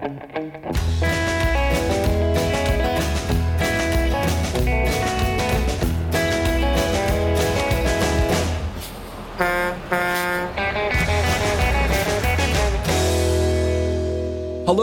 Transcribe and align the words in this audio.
Hello 0.00 0.08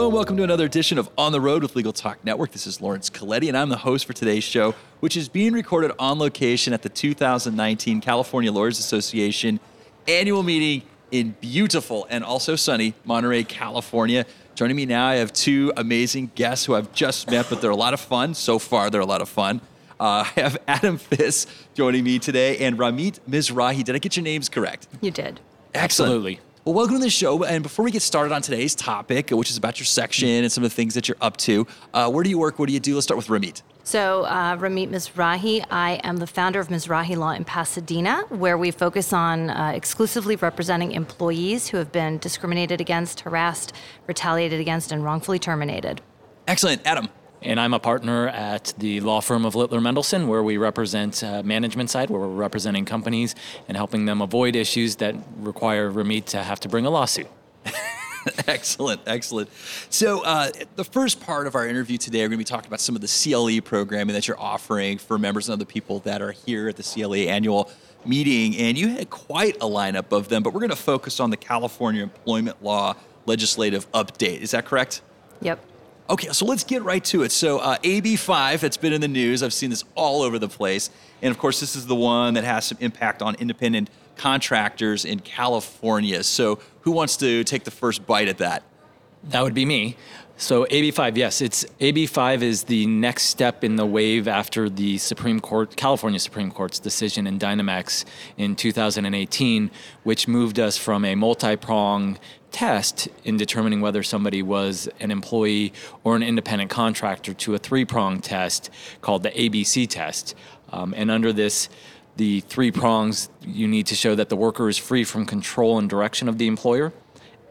and 0.04 0.14
welcome 0.14 0.36
to 0.36 0.44
another 0.44 0.66
edition 0.66 0.98
of 0.98 1.10
On 1.18 1.32
the 1.32 1.40
Road 1.40 1.62
with 1.62 1.74
Legal 1.74 1.92
Talk 1.92 2.24
Network. 2.24 2.52
This 2.52 2.68
is 2.68 2.80
Laurence 2.80 3.10
Colletti, 3.10 3.48
and 3.48 3.56
I'm 3.56 3.70
the 3.70 3.78
host 3.78 4.06
for 4.06 4.12
today's 4.12 4.44
show, 4.44 4.76
which 5.00 5.16
is 5.16 5.28
being 5.28 5.52
recorded 5.52 5.90
on 5.98 6.20
location 6.20 6.72
at 6.72 6.82
the 6.82 6.88
2019 6.88 8.00
California 8.00 8.52
Lawyers 8.52 8.78
Association 8.78 9.58
annual 10.06 10.44
meeting 10.44 10.88
in 11.10 11.34
beautiful 11.40 12.06
and 12.10 12.24
also 12.24 12.56
sunny 12.56 12.94
Monterey, 13.04 13.44
California. 13.44 14.26
Joining 14.58 14.74
me 14.74 14.86
now, 14.86 15.06
I 15.06 15.14
have 15.14 15.32
two 15.32 15.72
amazing 15.76 16.32
guests 16.34 16.66
who 16.66 16.74
I've 16.74 16.92
just 16.92 17.30
met, 17.30 17.46
but 17.48 17.60
they're 17.60 17.70
a 17.70 17.76
lot 17.76 17.94
of 17.94 18.00
fun. 18.00 18.34
So 18.34 18.58
far, 18.58 18.90
they're 18.90 19.00
a 19.00 19.06
lot 19.06 19.22
of 19.22 19.28
fun. 19.28 19.60
Uh, 20.00 20.24
I 20.36 20.40
have 20.40 20.58
Adam 20.66 20.98
Fiss 20.98 21.46
joining 21.74 22.02
me 22.02 22.18
today 22.18 22.58
and 22.58 22.76
Ramit 22.76 23.20
Mizrahi. 23.30 23.84
Did 23.84 23.94
I 23.94 23.98
get 23.98 24.16
your 24.16 24.24
names 24.24 24.48
correct? 24.48 24.88
You 25.00 25.12
did. 25.12 25.38
Excellent. 25.74 26.10
Absolutely. 26.10 26.40
Well, 26.68 26.74
welcome 26.74 26.96
to 26.96 27.02
the 27.02 27.08
show. 27.08 27.44
And 27.44 27.62
before 27.62 27.82
we 27.82 27.90
get 27.90 28.02
started 28.02 28.30
on 28.30 28.42
today's 28.42 28.74
topic, 28.74 29.30
which 29.30 29.48
is 29.48 29.56
about 29.56 29.78
your 29.78 29.86
section 29.86 30.28
and 30.28 30.52
some 30.52 30.62
of 30.62 30.68
the 30.68 30.76
things 30.76 30.92
that 30.92 31.08
you're 31.08 31.16
up 31.18 31.38
to, 31.38 31.66
uh, 31.94 32.10
where 32.10 32.22
do 32.22 32.28
you 32.28 32.38
work? 32.38 32.58
What 32.58 32.66
do 32.66 32.74
you 32.74 32.78
do? 32.78 32.94
Let's 32.94 33.04
start 33.04 33.16
with 33.16 33.28
Ramit. 33.28 33.62
So, 33.84 34.24
uh, 34.24 34.54
Ramit 34.58 34.90
Mizrahi, 34.90 35.64
I 35.70 35.92
am 36.04 36.18
the 36.18 36.26
founder 36.26 36.60
of 36.60 36.68
Mizrahi 36.68 37.16
Law 37.16 37.30
in 37.30 37.46
Pasadena, 37.46 38.24
where 38.28 38.58
we 38.58 38.70
focus 38.70 39.14
on 39.14 39.48
uh, 39.48 39.72
exclusively 39.74 40.36
representing 40.36 40.92
employees 40.92 41.68
who 41.68 41.78
have 41.78 41.90
been 41.90 42.18
discriminated 42.18 42.82
against, 42.82 43.20
harassed, 43.20 43.72
retaliated 44.06 44.60
against, 44.60 44.92
and 44.92 45.02
wrongfully 45.02 45.38
terminated. 45.38 46.02
Excellent. 46.46 46.86
Adam. 46.86 47.08
And 47.40 47.60
I'm 47.60 47.72
a 47.72 47.78
partner 47.78 48.28
at 48.28 48.74
the 48.78 49.00
law 49.00 49.20
firm 49.20 49.44
of 49.44 49.54
Littler 49.54 49.80
Mendelson, 49.80 50.26
where 50.26 50.42
we 50.42 50.56
represent 50.56 51.22
uh, 51.22 51.42
management 51.42 51.88
side, 51.90 52.10
where 52.10 52.20
we're 52.20 52.28
representing 52.28 52.84
companies 52.84 53.34
and 53.68 53.76
helping 53.76 54.06
them 54.06 54.20
avoid 54.20 54.56
issues 54.56 54.96
that 54.96 55.14
require 55.38 55.90
Ramit 55.90 56.24
to 56.26 56.42
have 56.42 56.58
to 56.60 56.68
bring 56.68 56.84
a 56.84 56.90
lawsuit. 56.90 57.28
excellent, 58.46 59.00
excellent. 59.06 59.50
So, 59.90 60.24
uh, 60.24 60.50
the 60.74 60.84
first 60.84 61.20
part 61.20 61.46
of 61.46 61.54
our 61.54 61.66
interview 61.66 61.96
today, 61.96 62.20
we're 62.20 62.28
going 62.28 62.38
to 62.38 62.38
be 62.38 62.44
talking 62.44 62.66
about 62.66 62.80
some 62.80 62.96
of 62.96 63.02
the 63.02 63.06
CLE 63.08 63.62
programming 63.62 64.14
that 64.14 64.26
you're 64.26 64.40
offering 64.40 64.98
for 64.98 65.18
members 65.18 65.48
and 65.48 65.54
other 65.54 65.64
people 65.64 66.00
that 66.00 66.20
are 66.20 66.32
here 66.32 66.68
at 66.68 66.76
the 66.76 66.82
CLE 66.82 67.14
annual 67.14 67.70
meeting. 68.04 68.56
And 68.56 68.76
you 68.76 68.88
had 68.88 69.10
quite 69.10 69.56
a 69.56 69.66
lineup 69.66 70.10
of 70.10 70.28
them, 70.28 70.42
but 70.42 70.52
we're 70.52 70.60
going 70.60 70.70
to 70.70 70.76
focus 70.76 71.20
on 71.20 71.30
the 71.30 71.36
California 71.36 72.02
Employment 72.02 72.62
Law 72.62 72.94
legislative 73.26 73.90
update. 73.92 74.40
Is 74.40 74.50
that 74.52 74.64
correct? 74.64 75.02
Yep. 75.42 75.60
Okay, 76.10 76.28
so 76.28 76.46
let's 76.46 76.64
get 76.64 76.82
right 76.82 77.04
to 77.04 77.22
it. 77.22 77.32
So, 77.32 77.58
uh, 77.58 77.76
AB5, 77.78 78.62
it's 78.62 78.78
been 78.78 78.94
in 78.94 79.02
the 79.02 79.08
news. 79.08 79.42
I've 79.42 79.52
seen 79.52 79.68
this 79.68 79.84
all 79.94 80.22
over 80.22 80.38
the 80.38 80.48
place. 80.48 80.88
And 81.20 81.30
of 81.30 81.38
course, 81.38 81.60
this 81.60 81.76
is 81.76 81.86
the 81.86 81.94
one 81.94 82.32
that 82.34 82.44
has 82.44 82.64
some 82.64 82.78
impact 82.80 83.20
on 83.20 83.34
independent 83.34 83.90
contractors 84.16 85.04
in 85.04 85.20
California. 85.20 86.22
So, 86.22 86.60
who 86.82 86.92
wants 86.92 87.18
to 87.18 87.44
take 87.44 87.64
the 87.64 87.70
first 87.70 88.06
bite 88.06 88.28
at 88.28 88.38
that? 88.38 88.62
That 89.24 89.42
would 89.42 89.54
be 89.54 89.66
me. 89.66 89.96
So 90.40 90.66
AB5, 90.66 91.16
yes, 91.16 91.40
it's 91.40 91.64
AB5 91.80 92.42
is 92.42 92.62
the 92.62 92.86
next 92.86 93.24
step 93.24 93.64
in 93.64 93.74
the 93.74 93.84
wave 93.84 94.28
after 94.28 94.70
the 94.70 94.96
Supreme 94.98 95.40
Court, 95.40 95.74
California 95.74 96.20
Supreme 96.20 96.52
Court's 96.52 96.78
decision 96.78 97.26
in 97.26 97.40
Dynamex 97.40 98.04
in 98.36 98.54
2018, 98.54 99.68
which 100.04 100.28
moved 100.28 100.60
us 100.60 100.78
from 100.78 101.04
a 101.04 101.16
multi-prong 101.16 102.18
test 102.50 103.08
in 103.24 103.36
determining 103.36 103.80
whether 103.80 104.02
somebody 104.02 104.42
was 104.42 104.88
an 105.00 105.10
employee 105.10 105.72
or 106.04 106.16
an 106.16 106.22
independent 106.22 106.70
contractor 106.70 107.34
to 107.34 107.54
a 107.54 107.58
three-prong 107.58 108.20
test 108.20 108.70
called 109.00 109.22
the 109.22 109.30
ABC 109.30 109.88
test. 109.88 110.34
Um, 110.70 110.94
and 110.96 111.10
under 111.10 111.32
this, 111.32 111.68
the 112.16 112.40
three 112.40 112.72
prongs, 112.72 113.30
you 113.42 113.68
need 113.68 113.86
to 113.86 113.94
show 113.94 114.14
that 114.14 114.28
the 114.28 114.36
worker 114.36 114.68
is 114.68 114.76
free 114.76 115.04
from 115.04 115.24
control 115.24 115.78
and 115.78 115.88
direction 115.88 116.28
of 116.28 116.38
the 116.38 116.46
employer 116.46 116.92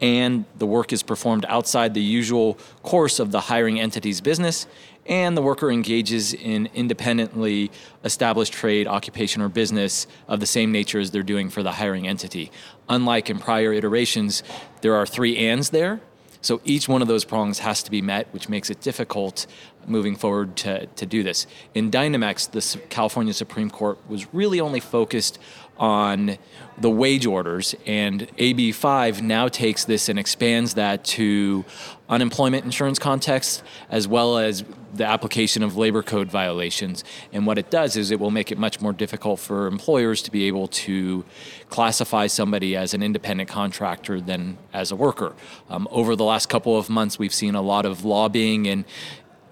and 0.00 0.44
the 0.58 0.66
work 0.66 0.92
is 0.92 1.02
performed 1.02 1.44
outside 1.48 1.94
the 1.94 2.02
usual 2.02 2.58
course 2.82 3.18
of 3.18 3.32
the 3.32 3.40
hiring 3.40 3.80
entity's 3.80 4.20
business, 4.20 4.66
and 5.06 5.36
the 5.36 5.42
worker 5.42 5.70
engages 5.70 6.34
in 6.34 6.68
independently 6.74 7.70
established 8.04 8.52
trade, 8.52 8.86
occupation, 8.86 9.40
or 9.40 9.48
business 9.48 10.06
of 10.28 10.40
the 10.40 10.46
same 10.46 10.70
nature 10.70 11.00
as 11.00 11.10
they're 11.10 11.22
doing 11.22 11.48
for 11.48 11.62
the 11.62 11.72
hiring 11.72 12.06
entity. 12.06 12.50
Unlike 12.88 13.30
in 13.30 13.38
prior 13.38 13.72
iterations, 13.72 14.42
there 14.82 14.94
are 14.94 15.06
three 15.06 15.36
ands 15.36 15.70
there. 15.70 16.00
So 16.40 16.60
each 16.64 16.88
one 16.88 17.02
of 17.02 17.08
those 17.08 17.24
prongs 17.24 17.58
has 17.60 17.82
to 17.82 17.90
be 17.90 18.00
met, 18.00 18.28
which 18.32 18.48
makes 18.48 18.70
it 18.70 18.80
difficult 18.80 19.46
moving 19.86 20.14
forward 20.14 20.56
to, 20.56 20.86
to 20.86 21.06
do 21.06 21.22
this. 21.22 21.46
In 21.74 21.90
Dynamex, 21.90 22.50
the 22.50 22.80
California 22.88 23.32
Supreme 23.32 23.70
Court 23.70 23.98
was 24.08 24.32
really 24.32 24.60
only 24.60 24.80
focused 24.80 25.38
on 25.78 26.38
the 26.80 26.90
wage 26.90 27.26
orders, 27.26 27.74
and 27.86 28.28
AB5 28.36 29.20
now 29.20 29.48
takes 29.48 29.84
this 29.84 30.08
and 30.08 30.18
expands 30.18 30.74
that 30.74 31.04
to 31.04 31.64
unemployment 32.08 32.64
insurance 32.64 32.98
context 32.98 33.62
as 33.90 34.06
well 34.06 34.38
as 34.38 34.64
the 34.94 35.04
application 35.04 35.62
of 35.62 35.76
labor 35.76 36.02
code 36.02 36.30
violations. 36.30 37.04
And 37.32 37.46
what 37.46 37.58
it 37.58 37.70
does 37.70 37.96
is 37.96 38.10
it 38.10 38.18
will 38.18 38.30
make 38.30 38.50
it 38.50 38.58
much 38.58 38.80
more 38.80 38.92
difficult 38.92 39.40
for 39.40 39.66
employers 39.66 40.22
to 40.22 40.30
be 40.30 40.44
able 40.44 40.68
to 40.68 41.24
classify 41.68 42.26
somebody 42.26 42.74
as 42.74 42.94
an 42.94 43.02
independent 43.02 43.48
contractor 43.48 44.20
than 44.20 44.56
as 44.72 44.90
a 44.90 44.96
worker. 44.96 45.34
Um, 45.68 45.86
over 45.90 46.16
the 46.16 46.24
last 46.24 46.48
couple 46.48 46.78
of 46.78 46.88
months, 46.88 47.18
we've 47.18 47.34
seen 47.34 47.54
a 47.54 47.62
lot 47.62 47.84
of 47.84 48.04
lobbying 48.04 48.66
and 48.66 48.84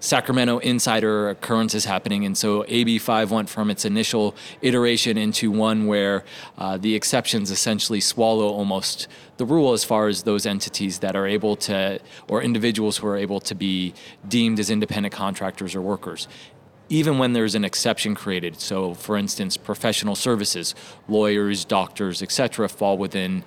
Sacramento 0.07 0.59
insider 0.59 1.31
occurrences 1.31 1.85
happening. 1.85 2.25
And 2.25 2.39
so 2.39 2.63
AB5 2.63 3.31
went 3.31 3.49
from 3.49 3.71
its 3.71 3.85
initial 3.85 4.37
iteration 4.63 5.19
into 5.19 5.51
one 5.51 5.89
where 5.89 6.25
uh, 6.59 6.77
the 6.77 6.95
exceptions 6.95 7.51
essentially 7.51 8.01
swallow 8.01 8.47
almost 8.47 9.09
the 9.37 9.45
rule 9.45 9.73
as 9.73 9.83
far 9.83 10.07
as 10.07 10.23
those 10.23 10.47
entities 10.47 11.01
that 11.01 11.17
are 11.17 11.27
able 11.27 11.57
to, 11.57 11.99
or 12.29 12.41
individuals 12.41 12.99
who 12.99 13.09
are 13.09 13.17
able 13.17 13.41
to 13.41 13.57
be 13.57 13.95
deemed 14.29 14.61
as 14.61 14.71
independent 14.71 15.13
contractors 15.13 15.75
or 15.75 15.83
workers 15.83 16.29
even 16.89 17.19
when 17.19 17.33
there's 17.33 17.57
an 17.57 17.65
exception 17.65 18.15
created 18.15 18.61
so 18.61 18.95
for 18.95 19.17
instance 19.17 19.57
professional 19.57 20.15
services 20.15 20.75
lawyers 21.09 21.65
doctors 21.65 22.23
etc 22.23 22.69
fall 22.69 22.97
within 22.97 23.43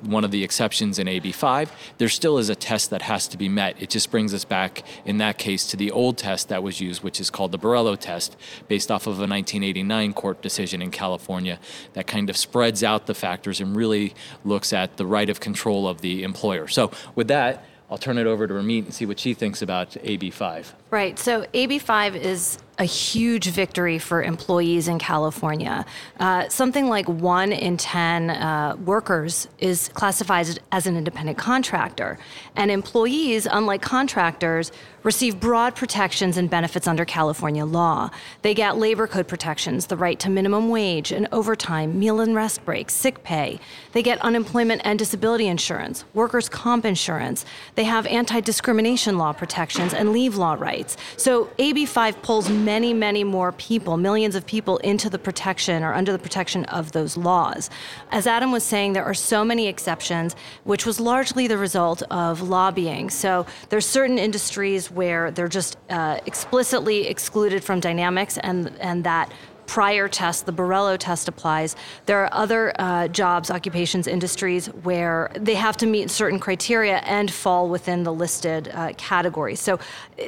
one 0.00 0.24
of 0.24 0.30
the 0.30 0.44
exceptions 0.44 0.98
in 0.98 1.06
AB5, 1.06 1.68
there 1.98 2.08
still 2.08 2.38
is 2.38 2.48
a 2.48 2.54
test 2.54 2.90
that 2.90 3.02
has 3.02 3.28
to 3.28 3.36
be 3.36 3.48
met. 3.48 3.80
It 3.80 3.90
just 3.90 4.10
brings 4.10 4.34
us 4.34 4.44
back, 4.44 4.82
in 5.04 5.18
that 5.18 5.38
case, 5.38 5.66
to 5.68 5.76
the 5.76 5.90
old 5.90 6.18
test 6.18 6.48
that 6.48 6.62
was 6.62 6.80
used, 6.80 7.02
which 7.02 7.20
is 7.20 7.30
called 7.30 7.52
the 7.52 7.58
Borello 7.58 7.98
test, 7.98 8.36
based 8.68 8.90
off 8.90 9.02
of 9.02 9.14
a 9.14 9.26
1989 9.26 10.12
court 10.14 10.42
decision 10.42 10.82
in 10.82 10.90
California 10.90 11.58
that 11.92 12.06
kind 12.06 12.30
of 12.30 12.36
spreads 12.36 12.82
out 12.82 13.06
the 13.06 13.14
factors 13.14 13.60
and 13.60 13.76
really 13.76 14.14
looks 14.44 14.72
at 14.72 14.96
the 14.96 15.06
right 15.06 15.28
of 15.28 15.40
control 15.40 15.88
of 15.88 16.00
the 16.00 16.22
employer. 16.22 16.68
So, 16.68 16.90
with 17.14 17.28
that, 17.28 17.64
I'll 17.90 17.98
turn 17.98 18.18
it 18.18 18.26
over 18.26 18.46
to 18.46 18.54
Ramit 18.54 18.86
and 18.86 18.94
see 18.94 19.06
what 19.06 19.20
she 19.20 19.34
thinks 19.34 19.62
about 19.62 19.90
AB5. 19.90 20.72
Right. 20.90 21.18
So 21.18 21.42
AB5 21.54 22.16
is 22.16 22.58
a 22.78 22.84
huge 22.84 23.46
victory 23.50 23.98
for 23.98 24.22
employees 24.22 24.88
in 24.88 24.98
California. 24.98 25.84
Uh, 26.18 26.48
something 26.48 26.88
like 26.88 27.08
one 27.08 27.52
in 27.52 27.76
10 27.76 28.30
uh, 28.30 28.76
workers 28.84 29.48
is 29.58 29.90
classified 29.94 30.58
as 30.72 30.86
an 30.86 30.96
independent 30.96 31.38
contractor. 31.38 32.18
And 32.56 32.70
employees, 32.70 33.46
unlike 33.50 33.82
contractors, 33.82 34.72
receive 35.04 35.38
broad 35.38 35.76
protections 35.76 36.36
and 36.36 36.50
benefits 36.50 36.88
under 36.88 37.04
California 37.04 37.64
law. 37.64 38.10
They 38.42 38.54
get 38.54 38.78
labor 38.78 39.06
code 39.06 39.28
protections, 39.28 39.86
the 39.86 39.96
right 39.96 40.18
to 40.20 40.30
minimum 40.30 40.70
wage 40.70 41.12
and 41.12 41.28
overtime, 41.30 41.98
meal 41.98 42.20
and 42.20 42.34
rest 42.34 42.64
breaks, 42.64 42.94
sick 42.94 43.22
pay. 43.22 43.60
They 43.92 44.02
get 44.02 44.18
unemployment 44.22 44.80
and 44.84 44.98
disability 44.98 45.46
insurance, 45.46 46.04
workers' 46.14 46.48
comp 46.48 46.84
insurance. 46.86 47.44
They 47.74 47.84
have 47.84 48.06
anti 48.06 48.40
discrimination 48.40 49.18
law 49.18 49.32
protections 49.34 49.92
and 49.92 50.10
leave 50.10 50.36
law 50.36 50.54
rights. 50.54 50.96
So 51.16 51.46
AB5 51.58 52.22
pulls 52.22 52.48
many, 52.64 52.94
many 52.94 53.24
more 53.24 53.52
people, 53.52 53.96
millions 53.96 54.34
of 54.34 54.46
people, 54.46 54.78
into 54.78 55.10
the 55.10 55.18
protection 55.18 55.82
or 55.82 55.92
under 55.92 56.12
the 56.12 56.18
protection 56.18 56.64
of 56.66 56.92
those 56.92 57.16
laws. 57.16 57.70
As 58.10 58.26
Adam 58.26 58.52
was 58.52 58.64
saying, 58.64 58.92
there 58.92 59.04
are 59.04 59.14
so 59.14 59.44
many 59.44 59.66
exceptions, 59.68 60.34
which 60.64 60.86
was 60.86 60.98
largely 60.98 61.46
the 61.46 61.58
result 61.58 62.02
of 62.10 62.42
lobbying. 62.42 63.10
So 63.10 63.46
there's 63.68 63.86
certain 63.86 64.18
industries 64.18 64.90
where 64.90 65.30
they're 65.30 65.48
just 65.48 65.76
uh, 65.90 66.18
explicitly 66.26 67.06
excluded 67.08 67.62
from 67.62 67.80
Dynamex, 67.80 68.38
and 68.42 68.72
and 68.80 69.04
that 69.04 69.32
prior 69.66 70.08
test, 70.08 70.46
the 70.46 70.52
Borello 70.52 70.96
test 70.98 71.28
applies. 71.28 71.76
There 72.06 72.22
are 72.24 72.32
other 72.32 72.72
uh, 72.78 73.08
jobs, 73.08 73.50
occupations, 73.50 74.06
industries 74.06 74.66
where 74.66 75.30
they 75.38 75.54
have 75.54 75.76
to 75.78 75.86
meet 75.86 76.10
certain 76.10 76.38
criteria 76.38 76.98
and 76.98 77.30
fall 77.30 77.68
within 77.68 78.02
the 78.02 78.12
listed 78.12 78.70
uh, 78.72 78.92
categories. 78.96 79.60
So, 79.60 79.78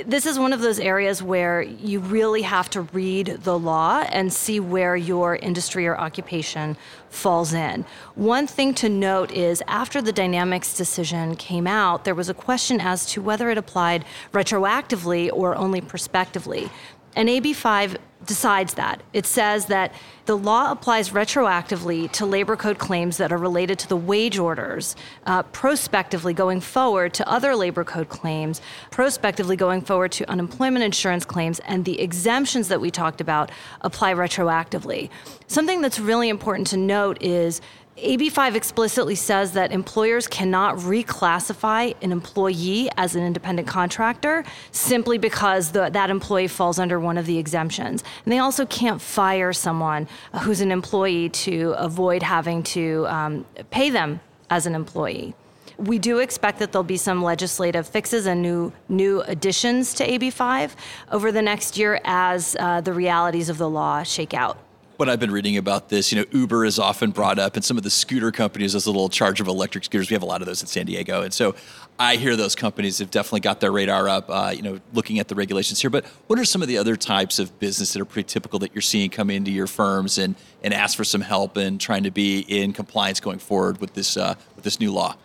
this 0.05 0.27
is 0.27 0.39
one 0.39 0.53
of 0.53 0.61
those 0.61 0.81
areas 0.81 1.23
where 1.23 1.63
you 1.63 2.01
really 2.01 2.43
have 2.43 2.69
to 2.71 2.83
read 2.83 3.39
the 3.43 3.59
law 3.59 4.01
and 4.11 4.33
see 4.33 4.61
where 4.61 4.97
your 4.97 5.37
industry 5.37 5.87
or 5.87 5.97
occupation 5.97 6.77
falls 7.09 7.53
in. 7.53 7.85
One 8.15 8.47
thing 8.47 8.75
to 8.75 8.89
note 8.89 9.31
is 9.33 9.63
after 9.69 10.03
the 10.03 10.13
Dynamex 10.13 10.77
decision 10.77 11.37
came 11.37 11.67
out, 11.67 12.05
there 12.05 12.15
was 12.15 12.29
a 12.29 12.35
question 12.35 12.81
as 12.81 13.07
to 13.07 13.23
whether 13.23 13.51
it 13.51 13.59
applied 13.59 14.05
retroactively 14.33 15.31
or 15.33 15.55
only 15.57 15.81
prospectively. 15.81 16.71
And 17.15 17.29
AB5 17.29 17.97
decides 18.25 18.75
that. 18.75 19.03
It 19.13 19.27
says 19.27 19.67
that 19.67 19.93
the 20.25 20.37
law 20.37 20.73
applies 20.73 21.11
retroactively 21.11 22.11
to 22.13 22.27
labor 22.27 22.57
code 22.57 22.79
claims 22.79 23.19
that 23.19 23.33
are 23.33 23.39
related 23.39 23.79
to 23.81 23.89
the 23.89 23.97
wage 23.97 24.39
orders, 24.39 24.97
uh, 25.27 25.43
prospectively 25.45 26.33
going 26.33 26.61
forward 26.61 27.15
to 27.15 27.29
other 27.29 27.55
labor 27.55 27.85
code 27.85 28.09
claims, 28.09 28.61
prospectively 28.91 29.55
going 29.55 29.83
forward 29.83 30.13
to 30.13 30.29
unemployment 30.31 30.85
insurance 30.85 31.25
claims, 31.25 31.61
and 31.61 31.85
the 31.85 32.01
exemptions 32.01 32.69
that 32.69 32.81
we 32.81 32.91
talked 32.91 33.21
about 33.21 33.53
apply 33.83 34.15
retroactively. 34.15 35.11
Something 35.47 35.81
that's 35.81 35.99
really 36.01 36.29
important 36.29 36.67
to 36.69 36.77
note 36.77 37.19
is 37.21 37.61
AB5 37.97 38.55
explicitly 38.55 39.15
says 39.15 39.53
that 39.53 39.73
employers 39.73 40.27
cannot 40.27 40.77
reclassify 40.77 41.95
an 42.03 42.13
employee 42.13 42.91
as 42.99 43.17
an 43.17 43.25
independent 43.25 43.67
contractor 43.67 44.45
simply 44.71 45.17
because 45.17 45.73
the, 45.73 45.89
that 45.89 46.11
employee 46.11 46.49
falls 46.49 46.79
under 46.79 47.01
one 47.01 47.17
of 47.17 47.25
the 47.25 47.39
exemptions. 47.39 48.05
And 48.25 48.33
they 48.33 48.39
also 48.39 48.67
can't 48.67 49.01
fire 49.01 49.55
someone 49.55 50.09
who's 50.43 50.61
an 50.61 50.73
employee 50.73 51.31
to 51.31 51.75
avoid 51.79 52.23
having 52.23 52.63
to 52.65 53.07
um, 53.09 53.47
pay 53.71 53.89
them 53.89 54.21
as 54.51 54.67
an 54.67 54.75
employee. 54.75 55.35
We 55.79 55.99
do 55.99 56.19
expect 56.19 56.59
that 56.59 56.73
there'll 56.73 56.85
be 56.85 56.99
some 56.99 57.23
legislative 57.23 57.87
fixes 57.87 58.27
and 58.27 58.43
new 58.43 58.73
new 58.89 59.23
additions 59.23 59.95
to 59.95 60.07
AB5 60.07 60.73
over 61.13 61.33
the 61.33 61.43
next 61.43 61.77
year 61.77 62.01
as 62.05 62.57
uh, 62.59 62.81
the 62.83 62.93
realities 62.93 63.49
of 63.49 63.59
the 63.59 63.69
law 63.69 64.03
shake 64.03 64.33
out 64.33 64.59
when 64.97 65.09
I've 65.09 65.21
been 65.21 65.31
reading 65.31 65.57
about 65.57 65.89
this, 65.89 66.13
you 66.13 66.19
know, 66.19 66.27
Uber 66.33 66.65
is 66.65 66.79
often 66.79 67.11
brought 67.11 67.39
up, 67.39 67.57
and 67.57 67.65
some 67.65 67.77
of 67.77 67.83
the 67.83 67.91
scooter 67.91 68.33
companies, 68.33 68.73
those 68.73 68.87
little 68.87 69.09
chargeable 69.09 69.53
electric 69.53 69.85
scooters. 69.85 70.11
We 70.11 70.15
have 70.15 70.23
a 70.23 70.27
lot 70.27 70.41
of 70.41 70.47
those 70.47 70.63
in 70.63 70.67
San 70.67 70.87
Diego, 70.87 71.23
and 71.23 71.33
so 71.33 71.55
I 71.99 72.17
hear 72.17 72.37
those 72.37 72.55
companies 72.55 72.99
have 72.99 73.11
definitely 73.11 73.41
got 73.41 73.61
their 73.61 73.73
radar 73.73 74.09
up, 74.09 74.27
uh, 74.29 74.53
you 74.55 74.63
know, 74.63 74.81
looking 74.93 75.19
at 75.19 75.29
the 75.29 75.35
regulations 75.35 75.81
here. 75.81 75.91
But 75.91 76.05
what 76.27 76.39
are 76.39 76.45
some 76.45 76.63
of 76.63 76.69
the 76.69 76.79
other 76.79 76.97
types 76.97 77.39
of 77.39 77.59
business 77.59 77.93
that 77.93 78.01
are 78.01 78.07
pretty 78.07 78.27
typical 78.27 78.59
that 78.61 78.75
you're 78.75 78.83
seeing 78.83 79.11
come 79.11 79.31
into 79.31 79.51
your 79.51 79.67
firms 79.67 80.19
and 80.19 80.35
and 80.63 80.75
ask 80.75 80.97
for 80.97 81.05
some 81.05 81.21
help 81.21 81.57
and 81.57 81.81
trying 81.81 82.03
to 82.03 82.11
be 82.11 82.41
in 82.41 82.73
compliance 82.73 83.21
going 83.21 83.39
forward 83.39 83.81
with 83.81 83.95
this 83.95 84.17
uh, 84.17 84.35
with 84.55 84.65
this 84.65 84.81
new 84.81 84.93
law? 84.93 85.17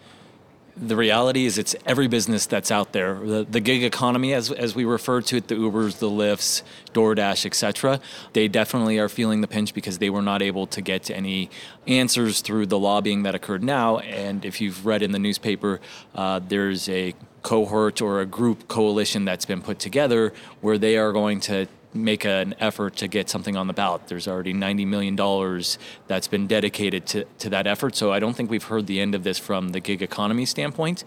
The 0.81 0.95
reality 0.95 1.45
is 1.45 1.59
it's 1.59 1.75
every 1.85 2.07
business 2.07 2.47
that's 2.47 2.71
out 2.71 2.91
there. 2.91 3.13
The, 3.15 3.45
the, 3.49 3.59
gig 3.59 3.83
economy, 3.83 4.33
as, 4.33 4.51
as 4.51 4.73
we 4.73 4.83
refer 4.83 5.21
to 5.21 5.37
it, 5.37 5.47
the 5.47 5.55
Ubers, 5.55 5.99
the 5.99 6.09
Lyfts, 6.09 6.63
DoorDash, 6.93 7.45
etc., 7.45 7.99
they 8.33 8.47
definitely 8.47 8.97
are 8.97 9.07
feeling 9.07 9.41
the 9.41 9.47
pinch 9.47 9.75
because 9.75 9.99
they 9.99 10.09
were 10.09 10.23
not 10.23 10.41
able 10.41 10.65
to 10.67 10.81
get 10.81 11.11
any 11.11 11.51
answers 11.85 12.41
through 12.41 12.65
the 12.65 12.79
lobbying 12.79 13.21
that 13.23 13.35
occurred 13.35 13.63
now. 13.63 13.99
And 13.99 14.43
if 14.43 14.59
you've 14.59 14.85
read 14.85 15.03
in 15.03 15.11
the 15.11 15.19
newspaper, 15.19 15.79
uh, 16.15 16.39
there's 16.39 16.89
a 16.89 17.13
cohort 17.43 18.01
or 18.01 18.19
a 18.19 18.25
group 18.25 18.67
coalition 18.67 19.23
that's 19.23 19.45
been 19.45 19.61
put 19.61 19.77
together 19.77 20.33
where 20.61 20.77
they 20.77 20.97
are 20.97 21.11
going 21.11 21.39
to 21.41 21.67
make 21.93 22.25
an 22.25 22.55
effort 22.59 22.95
to 22.97 23.07
get 23.07 23.29
something 23.29 23.55
on 23.57 23.67
the 23.67 23.73
ballot. 23.73 24.07
There's 24.07 24.27
already 24.27 24.53
$90 24.53 24.87
million 24.87 25.15
that's 26.07 26.27
been 26.27 26.47
dedicated 26.47 27.05
to, 27.07 27.25
to 27.39 27.49
that 27.49 27.67
effort. 27.67 27.95
So 27.95 28.11
I 28.11 28.19
don't 28.19 28.33
think 28.35 28.49
we've 28.49 28.63
heard 28.63 28.87
the 28.87 28.99
end 28.99 29.15
of 29.15 29.23
this 29.23 29.37
from 29.37 29.69
the 29.69 29.79
gig 29.79 30.01
economy 30.01 30.45
standpoint. 30.45 31.03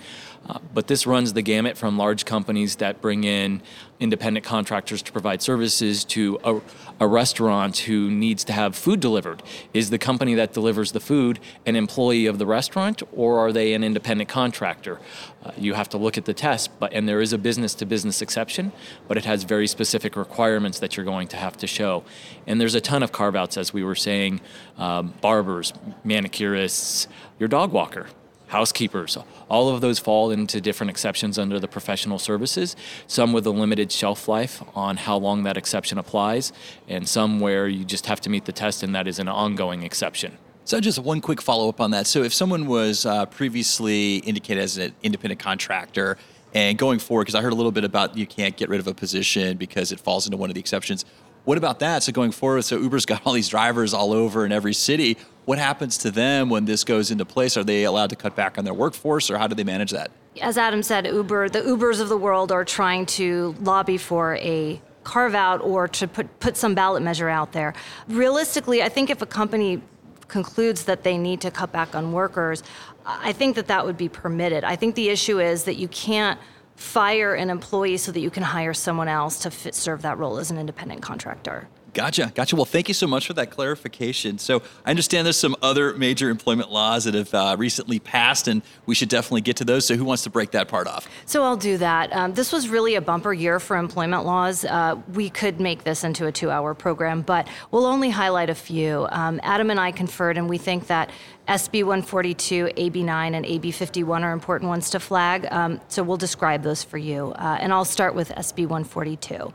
Uh, 0.47 0.59
but 0.75 0.87
this 0.89 1.07
runs 1.07 1.33
the 1.33 1.43
gamut 1.43 1.79
from 1.79 1.97
large 1.97 2.25
companies 2.25 2.77
that 2.77 3.01
bring 3.01 3.25
in 3.25 3.63
independent 4.05 4.47
contractors 4.47 5.03
to 5.03 5.11
provide 5.11 5.43
services 5.43 6.05
to 6.05 6.39
a, 6.45 6.61
a, 7.01 7.09
restaurant 7.09 7.79
who 7.79 8.11
needs 8.11 8.45
to 8.45 8.53
have 8.53 8.77
food 8.77 9.01
delivered. 9.01 9.43
Is 9.73 9.91
the 9.91 9.99
company 9.99 10.35
that 10.35 10.53
delivers 10.53 10.93
the 10.93 11.01
food 11.01 11.41
an 11.67 11.75
employee 11.75 12.27
of 12.27 12.39
the 12.39 12.47
restaurant 12.47 13.03
or 13.13 13.39
are 13.39 13.51
they 13.51 13.73
an 13.73 13.83
independent 13.83 14.29
contractor? 14.29 15.01
Uh, 15.43 15.51
you 15.57 15.75
have 15.75 15.89
to 15.89 15.99
look 15.99 16.17
at 16.17 16.27
the 16.27 16.35
test, 16.35 16.71
but 16.79 16.93
and 16.93 17.09
there 17.09 17.21
is 17.21 17.33
a 17.33 17.39
business 17.39 17.75
to 17.75 17.87
business 17.87 18.23
exception, 18.23 18.71
but 19.09 19.17
it 19.17 19.25
has 19.25 19.43
very 19.43 19.67
specific 19.67 20.15
requirements 20.15 20.79
that 20.79 20.97
you're 20.97 21.07
going 21.07 21.27
to 21.29 21.37
have 21.37 21.57
to 21.57 21.67
show. 21.67 22.05
And 22.47 22.61
there's 22.61 22.75
a 22.75 22.81
ton 22.81 23.03
of 23.03 23.11
carve 23.11 23.35
outs, 23.35 23.57
as 23.57 23.73
we 23.73 23.83
were 23.83 23.97
saying 23.97 24.41
um, 24.77 25.15
barbers, 25.21 25.73
manicurists, 26.05 27.09
your 27.39 27.49
dog 27.49 27.73
walker 27.73 28.07
housekeepers. 28.55 29.19
All 29.49 29.69
of 29.69 29.81
those 29.81 29.99
fall 29.99 30.31
into 30.31 30.61
different 30.61 30.91
exceptions 30.91 31.39
under 31.39 31.59
the 31.59 31.69
professional 31.69 32.19
services, 32.19 32.77
some 33.07 33.33
with 33.33 33.47
a 33.47 33.51
limited 33.51 33.91
shelf 33.91 34.29
life 34.29 34.63
on 34.75 34.97
how 34.97 35.17
long 35.17 35.43
that 35.43 35.57
exception 35.57 35.99
applies, 35.99 36.53
and 36.89 37.09
some 37.09 37.41
where 37.41 37.67
you 37.67 37.85
just 37.85 38.07
have 38.07 38.21
to 38.23 38.31
meet 38.31 38.45
the 38.45 38.53
test 38.53 38.83
and 38.85 38.95
that 38.95 39.07
is 39.09 39.19
an 39.19 39.29
ongoing 39.29 39.83
exception. 39.83 40.39
So, 40.67 40.81
just 40.81 40.99
one 40.99 41.21
quick 41.21 41.43
follow 41.43 41.69
up 41.69 41.81
on 41.81 41.91
that. 41.91 42.07
So, 42.07 42.23
if 42.23 42.33
someone 42.33 42.67
was 42.67 43.05
uh, 43.05 43.27
previously 43.27 44.17
indicated 44.19 44.63
as 44.63 44.79
an 44.79 44.95
independent 45.03 45.41
contractor 45.41 46.17
and 46.55 46.79
going 46.79 47.01
forward, 47.01 47.25
because 47.25 47.35
I 47.35 47.43
heard 47.43 47.53
a 47.53 47.57
little 47.57 47.73
bit 47.73 47.85
about 47.85 48.17
you 48.17 48.27
can't 48.27 48.57
get 48.57 48.71
rid 48.71 48.81
of 48.81 48.87
a 48.87 48.95
position 48.95 49.59
because 49.59 49.93
it 49.93 50.01
falls 50.01 50.27
into 50.27 50.39
one 50.39 50.49
of 50.49 50.55
the 50.55 50.61
exceptions. 50.61 51.05
What 51.45 51.59
about 51.59 51.81
that? 51.81 52.03
So, 52.05 52.13
going 52.13 52.33
forward, 52.33 52.63
so 52.63 52.79
Uber's 52.79 53.05
got 53.05 53.27
all 53.27 53.35
these 53.35 53.51
drivers 53.51 53.93
all 53.93 54.13
over 54.13 54.47
in 54.47 54.53
every 54.53 54.73
city. 54.73 55.19
What 55.45 55.59
happens 55.59 55.99
to 55.99 56.11
them 56.11 56.49
when 56.49 56.65
this 56.65 56.85
goes 56.85 57.11
into 57.11 57.25
place? 57.25 57.57
Are 57.57 57.65
they 57.65 57.85
allowed 57.85 58.11
to 58.11 58.17
cut 58.17 58.35
back 58.35 58.57
on 58.57 58.65
their 58.65 58.75
workforce, 58.75 59.31
or 59.31 59.37
how 59.37 59.47
do 59.47 59.55
they 59.55 59.65
manage 59.65 59.91
that? 59.91 60.11
As 60.41 60.57
Adam 60.57 60.83
said, 60.83 61.07
Uber, 61.07 61.51
the 61.51 61.61
Ubers 61.61 62.01
of 62.01 62.09
the 62.09 62.17
world 62.17 62.51
are 62.51 62.65
trying 62.65 63.07
to 63.07 63.55
lobby 63.61 63.99
for 63.99 64.37
a 64.37 64.81
carve 65.05 65.35
out 65.35 65.61
or 65.61 65.87
to 65.87 66.09
put, 66.09 66.41
put 66.41 66.57
some 66.57 66.75
ballot 66.75 67.03
measure 67.03 67.29
out 67.29 67.53
there. 67.53 67.75
Realistically, 68.09 68.83
I 68.83 68.89
think 68.89 69.11
if 69.11 69.21
a 69.21 69.27
company 69.27 69.83
concludes 70.29 70.87
that 70.87 71.05
they 71.05 71.19
need 71.19 71.43
to 71.43 71.51
cut 71.51 71.71
back 71.71 71.95
on 71.95 72.13
workers, 72.13 72.63
I 73.05 73.33
think 73.33 73.55
that 73.57 73.67
that 73.67 73.85
would 73.85 73.99
be 73.99 74.09
permitted. 74.09 74.65
I 74.65 74.77
think 74.77 74.95
the 74.95 75.11
issue 75.11 75.41
is 75.41 75.65
that 75.65 75.75
you 75.75 75.89
can't 75.89 76.41
fire 76.77 77.35
an 77.35 77.51
employee 77.51 77.99
so 77.99 78.11
that 78.11 78.21
you 78.21 78.31
can 78.31 78.43
hire 78.43 78.73
someone 78.75 79.09
else 79.09 79.41
to 79.41 79.51
fit, 79.51 79.75
serve 79.75 80.03
that 80.03 80.19
role 80.19 80.39
as 80.39 80.51
an 80.51 80.59
independent 80.59 81.03
contractor. 81.03 81.69
Gotcha, 81.95 82.33
gotcha. 82.35 82.57
Well, 82.57 82.65
thank 82.65 82.89
you 82.89 82.95
so 82.95 83.07
much 83.07 83.29
for 83.29 83.35
that 83.35 83.51
clarification. 83.51 84.39
So, 84.39 84.63
I 84.85 84.91
understand 84.91 85.27
there's 85.27 85.37
some 85.37 85.55
other 85.63 85.95
major 85.95 86.29
employment 86.29 86.73
laws 86.73 87.05
that 87.05 87.15
have 87.15 87.33
uh, 87.33 87.55
recently 87.57 88.01
passed, 88.01 88.49
and 88.49 88.63
we 88.85 88.97
should 88.97 89.09
definitely 89.09 89.43
get 89.43 89.57
to 89.59 89.65
those. 89.65 89.87
So, 89.87 89.95
who 89.95 90.05
wants 90.05 90.25
to 90.25 90.31
break 90.31 90.51
that 90.51 90.67
part 90.67 90.89
off? 90.89 91.09
So, 91.25 91.45
I'll 91.45 91.57
do 91.57 91.79
that. 91.79 92.13
Um, 92.13 92.35
this 92.35 92.53
was 92.53 92.69
really 92.69 92.97
a 92.97 93.01
bumper 93.01 93.33
year 93.33 93.61
for 93.61 93.77
employment 93.77 94.27
laws. 94.27 94.65
Uh, 94.65 94.97
we 95.13 95.31
could 95.31 95.61
make 95.61 95.85
this 95.85 96.03
into 96.03 96.27
a 96.27 96.33
two 96.33 96.51
hour 96.51 96.75
program, 96.75 97.23
but 97.23 97.47
we'll 97.71 97.87
only 97.87 98.11
highlight 98.11 98.51
a 98.51 98.57
few. 98.57 99.07
Um, 99.13 99.39
Adam 99.45 99.71
and 99.71 99.79
I 99.79 99.93
conferred, 99.93 100.37
and 100.37 100.49
we 100.49 100.59
think 100.59 100.89
that 100.89 101.11
SB 101.47 101.85
142, 101.85 102.71
AB 102.77 103.05
9, 103.05 103.35
and 103.37 103.47
AB 103.47 103.71
51 103.71 104.25
are 104.25 104.33
important 104.33 104.69
ones 104.69 104.91
to 104.91 104.99
flag. 104.99 105.47
Um, 105.53 105.81
so, 105.87 106.03
we'll 106.03 106.17
describe 106.17 106.65
those 106.65 106.83
for 106.83 106.99
you. 106.99 107.33
Uh, 107.37 107.59
and 107.61 107.73
I'll 107.73 107.85
start 107.85 108.17
with 108.17 108.31
SB 108.31 108.63
142. 108.63 109.53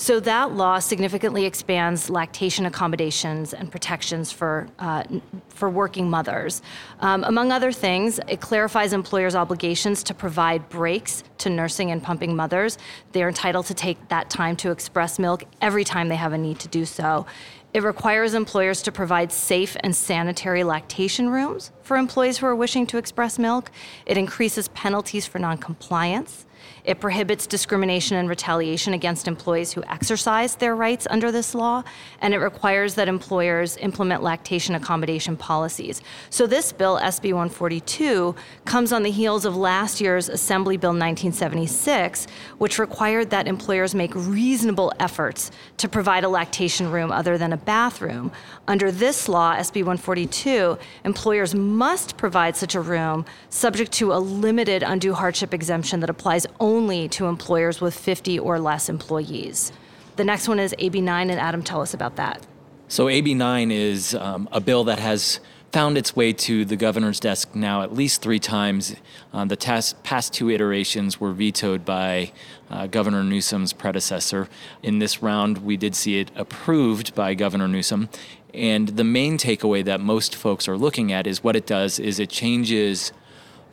So 0.00 0.18
that 0.20 0.52
law 0.52 0.78
significantly 0.78 1.44
expands 1.44 2.08
lactation 2.08 2.64
accommodations 2.64 3.52
and 3.52 3.70
protections 3.70 4.32
for, 4.32 4.66
uh, 4.78 5.04
for 5.50 5.68
working 5.68 6.08
mothers. 6.08 6.62
Um, 7.00 7.22
among 7.24 7.52
other 7.52 7.70
things, 7.70 8.18
it 8.26 8.40
clarifies 8.40 8.94
employers' 8.94 9.34
obligations 9.34 10.02
to 10.04 10.14
provide 10.14 10.70
breaks 10.70 11.22
to 11.36 11.50
nursing 11.50 11.90
and 11.90 12.02
pumping 12.02 12.34
mothers. 12.34 12.78
They're 13.12 13.28
entitled 13.28 13.66
to 13.66 13.74
take 13.74 14.08
that 14.08 14.30
time 14.30 14.56
to 14.56 14.70
express 14.70 15.18
milk 15.18 15.44
every 15.60 15.84
time 15.84 16.08
they 16.08 16.16
have 16.16 16.32
a 16.32 16.38
need 16.38 16.60
to 16.60 16.68
do 16.68 16.86
so. 16.86 17.26
It 17.72 17.84
requires 17.84 18.34
employers 18.34 18.82
to 18.82 18.92
provide 18.92 19.30
safe 19.30 19.76
and 19.80 19.94
sanitary 19.94 20.64
lactation 20.64 21.30
rooms 21.30 21.70
for 21.82 21.96
employees 21.96 22.38
who 22.38 22.46
are 22.46 22.56
wishing 22.56 22.84
to 22.88 22.98
express 22.98 23.38
milk. 23.38 23.70
It 24.06 24.16
increases 24.16 24.68
penalties 24.68 25.26
for 25.26 25.38
noncompliance. 25.38 26.46
It 26.84 27.00
prohibits 27.00 27.46
discrimination 27.46 28.16
and 28.16 28.28
retaliation 28.28 28.94
against 28.94 29.28
employees 29.28 29.72
who 29.72 29.82
exercise 29.84 30.56
their 30.56 30.74
rights 30.74 31.06
under 31.10 31.30
this 31.30 31.54
law, 31.54 31.82
and 32.20 32.34
it 32.34 32.38
requires 32.38 32.94
that 32.94 33.08
employers 33.08 33.76
implement 33.78 34.22
lactation 34.22 34.74
accommodation 34.74 35.36
policies. 35.36 36.00
So, 36.30 36.46
this 36.46 36.72
bill, 36.72 36.98
SB 36.98 37.32
142, 37.32 38.34
comes 38.64 38.92
on 38.92 39.02
the 39.02 39.10
heels 39.10 39.44
of 39.44 39.56
last 39.56 40.00
year's 40.00 40.28
Assembly 40.28 40.76
Bill 40.76 40.90
1976, 40.90 42.26
which 42.58 42.78
required 42.78 43.30
that 43.30 43.46
employers 43.46 43.94
make 43.94 44.14
reasonable 44.14 44.92
efforts 44.98 45.50
to 45.78 45.88
provide 45.88 46.24
a 46.24 46.28
lactation 46.28 46.90
room 46.90 47.12
other 47.12 47.38
than 47.38 47.52
a 47.52 47.58
bathroom. 47.64 48.32
Under 48.66 48.90
this 48.90 49.28
law, 49.28 49.54
SB 49.56 49.76
142, 49.76 50.78
employers 51.04 51.54
must 51.54 52.16
provide 52.16 52.56
such 52.56 52.74
a 52.74 52.80
room 52.80 53.24
subject 53.48 53.92
to 53.92 54.12
a 54.12 54.18
limited 54.18 54.82
undue 54.82 55.14
hardship 55.14 55.54
exemption 55.54 56.00
that 56.00 56.10
applies 56.10 56.46
only 56.58 57.08
to 57.08 57.26
employers 57.26 57.80
with 57.80 57.94
50 57.94 58.38
or 58.38 58.58
less 58.58 58.88
employees. 58.88 59.72
The 60.16 60.24
next 60.24 60.48
one 60.48 60.58
is 60.58 60.74
AB9, 60.78 61.08
and 61.08 61.32
Adam, 61.32 61.62
tell 61.62 61.80
us 61.80 61.94
about 61.94 62.16
that. 62.16 62.46
So, 62.88 63.08
AB 63.08 63.34
9 63.34 63.70
is 63.70 64.14
um, 64.14 64.48
a 64.50 64.60
bill 64.60 64.84
that 64.84 64.98
has 64.98 65.40
found 65.72 65.96
its 65.96 66.16
way 66.16 66.32
to 66.32 66.64
the 66.64 66.76
governor's 66.76 67.20
desk 67.20 67.54
now 67.54 67.82
at 67.82 67.94
least 67.94 68.22
three 68.22 68.38
times. 68.38 68.96
Um, 69.32 69.48
the 69.48 69.56
tas- 69.56 69.94
past 70.02 70.32
two 70.32 70.50
iterations 70.50 71.20
were 71.20 71.32
vetoed 71.32 71.84
by 71.84 72.32
uh, 72.68 72.86
Governor 72.88 73.22
Newsom's 73.22 73.72
predecessor. 73.72 74.48
In 74.82 74.98
this 74.98 75.22
round, 75.22 75.58
we 75.58 75.76
did 75.76 75.94
see 75.94 76.18
it 76.18 76.30
approved 76.34 77.14
by 77.14 77.34
Governor 77.34 77.68
Newsom. 77.68 78.08
And 78.52 78.88
the 78.88 79.04
main 79.04 79.38
takeaway 79.38 79.84
that 79.84 80.00
most 80.00 80.34
folks 80.34 80.66
are 80.66 80.76
looking 80.76 81.12
at 81.12 81.26
is 81.26 81.44
what 81.44 81.54
it 81.54 81.66
does 81.66 82.00
is 82.00 82.18
it 82.18 82.30
changes 82.30 83.12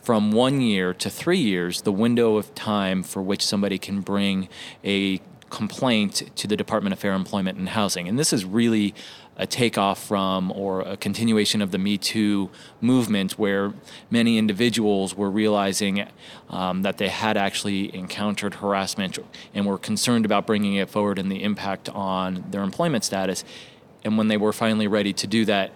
from 0.04 0.32
one 0.32 0.62
year 0.62 0.94
to 0.94 1.10
three 1.10 1.40
years 1.40 1.82
the 1.82 1.92
window 1.92 2.38
of 2.38 2.54
time 2.54 3.04
for 3.04 3.22
which 3.22 3.46
somebody 3.46 3.78
can 3.78 4.02
bring 4.02 4.48
a 4.84 5.20
complaint 5.50 6.30
to 6.36 6.48
the 6.48 6.56
Department 6.56 6.94
of 6.94 7.00
Fair 7.00 7.14
Employment 7.14 7.58
and 7.58 7.70
Housing. 7.70 8.08
And 8.08 8.20
this 8.20 8.34
is 8.34 8.46
really 8.46 8.94
a 9.38 9.46
takeoff 9.46 10.04
from 10.04 10.52
or 10.52 10.82
a 10.82 10.98
continuation 10.98 11.62
of 11.62 11.72
the 11.72 11.78
Me 11.78 11.98
Too 11.98 12.50
movement, 12.82 13.34
where 13.34 13.74
many 14.10 14.38
individuals 14.38 15.16
were 15.16 15.30
realizing 15.30 16.08
um, 16.50 16.82
that 16.82 16.98
they 16.98 17.10
had 17.10 17.38
actually 17.38 17.96
encountered 17.96 18.56
harassment 18.56 19.20
and 19.54 19.66
were 19.66 19.78
concerned 19.78 20.26
about 20.26 20.48
bringing 20.48 20.76
it 20.76 20.90
forward 20.90 21.20
and 21.20 21.32
the 21.32 21.44
impact 21.44 21.88
on 21.90 22.44
their 22.50 22.64
employment 22.64 23.04
status. 23.04 23.46
And 24.04 24.18
when 24.18 24.28
they 24.28 24.38
were 24.38 24.54
finally 24.54 24.88
ready 24.88 25.14
to 25.14 25.28
do 25.28 25.46
that, 25.46 25.72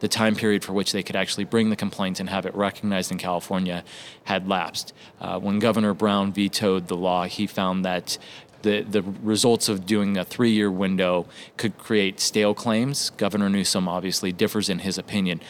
the 0.00 0.08
time 0.08 0.34
period 0.34 0.64
for 0.64 0.72
which 0.72 0.92
they 0.92 1.02
could 1.02 1.16
actually 1.16 1.44
bring 1.44 1.70
the 1.70 1.76
complaint 1.76 2.20
and 2.20 2.28
have 2.28 2.46
it 2.46 2.54
recognized 2.54 3.10
in 3.10 3.18
California 3.18 3.84
had 4.24 4.48
lapsed. 4.48 4.92
Uh, 5.20 5.38
when 5.38 5.58
Governor 5.58 5.94
Brown 5.94 6.32
vetoed 6.32 6.88
the 6.88 6.96
law, 6.96 7.24
he 7.24 7.46
found 7.46 7.84
that 7.84 8.18
the, 8.62 8.82
the 8.82 9.02
results 9.02 9.68
of 9.68 9.86
doing 9.86 10.16
a 10.16 10.24
three 10.24 10.50
year 10.50 10.70
window 10.70 11.26
could 11.56 11.78
create 11.78 12.20
stale 12.20 12.54
claims. 12.54 13.10
Governor 13.10 13.48
Newsom 13.48 13.88
obviously 13.88 14.32
differs 14.32 14.68
in 14.68 14.80
his 14.80 14.98
opinion. 14.98 15.40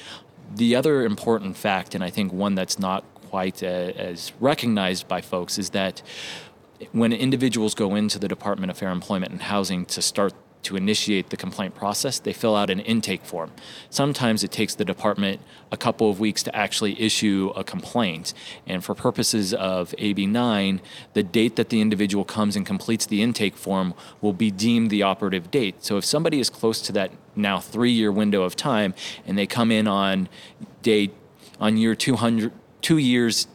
The 0.54 0.74
other 0.74 1.04
important 1.04 1.56
fact, 1.56 1.94
and 1.94 2.02
I 2.02 2.10
think 2.10 2.32
one 2.32 2.54
that's 2.54 2.78
not 2.78 3.04
quite 3.28 3.62
a, 3.62 3.94
uh, 3.94 4.00
as 4.00 4.32
recognized 4.40 5.06
by 5.06 5.20
folks, 5.20 5.58
is 5.58 5.70
that 5.70 6.02
when 6.92 7.12
individuals 7.12 7.74
go 7.74 7.94
into 7.94 8.18
the 8.18 8.28
Department 8.28 8.70
of 8.70 8.78
Fair 8.78 8.90
Employment 8.90 9.32
and 9.32 9.42
Housing 9.42 9.84
to 9.86 10.00
start 10.00 10.32
to 10.62 10.76
initiate 10.76 11.30
the 11.30 11.36
complaint 11.36 11.74
process, 11.74 12.18
they 12.18 12.32
fill 12.32 12.56
out 12.56 12.70
an 12.70 12.80
intake 12.80 13.24
form. 13.24 13.52
Sometimes 13.90 14.44
it 14.44 14.50
takes 14.50 14.74
the 14.74 14.84
department 14.84 15.40
a 15.70 15.76
couple 15.76 16.10
of 16.10 16.20
weeks 16.20 16.42
to 16.42 16.54
actually 16.54 17.00
issue 17.00 17.52
a 17.56 17.64
complaint. 17.64 18.34
And 18.66 18.84
for 18.84 18.94
purposes 18.94 19.54
of 19.54 19.94
AB 19.98 20.26
9, 20.26 20.80
the 21.14 21.22
date 21.22 21.56
that 21.56 21.68
the 21.68 21.80
individual 21.80 22.24
comes 22.24 22.56
and 22.56 22.66
completes 22.66 23.06
the 23.06 23.22
intake 23.22 23.56
form 23.56 23.94
will 24.20 24.32
be 24.32 24.50
deemed 24.50 24.90
the 24.90 25.02
operative 25.02 25.50
date. 25.50 25.84
So 25.84 25.96
if 25.96 26.04
somebody 26.04 26.40
is 26.40 26.50
close 26.50 26.80
to 26.82 26.92
that 26.92 27.12
now 27.36 27.60
three 27.60 27.92
year 27.92 28.10
window 28.10 28.42
of 28.42 28.56
time 28.56 28.94
and 29.26 29.38
they 29.38 29.46
come 29.46 29.70
in 29.70 29.86
on 29.86 30.28
day, 30.82 31.10
on 31.60 31.76
year 31.76 31.94
200, 31.94 32.52
two 32.82 32.98
years, 32.98 33.46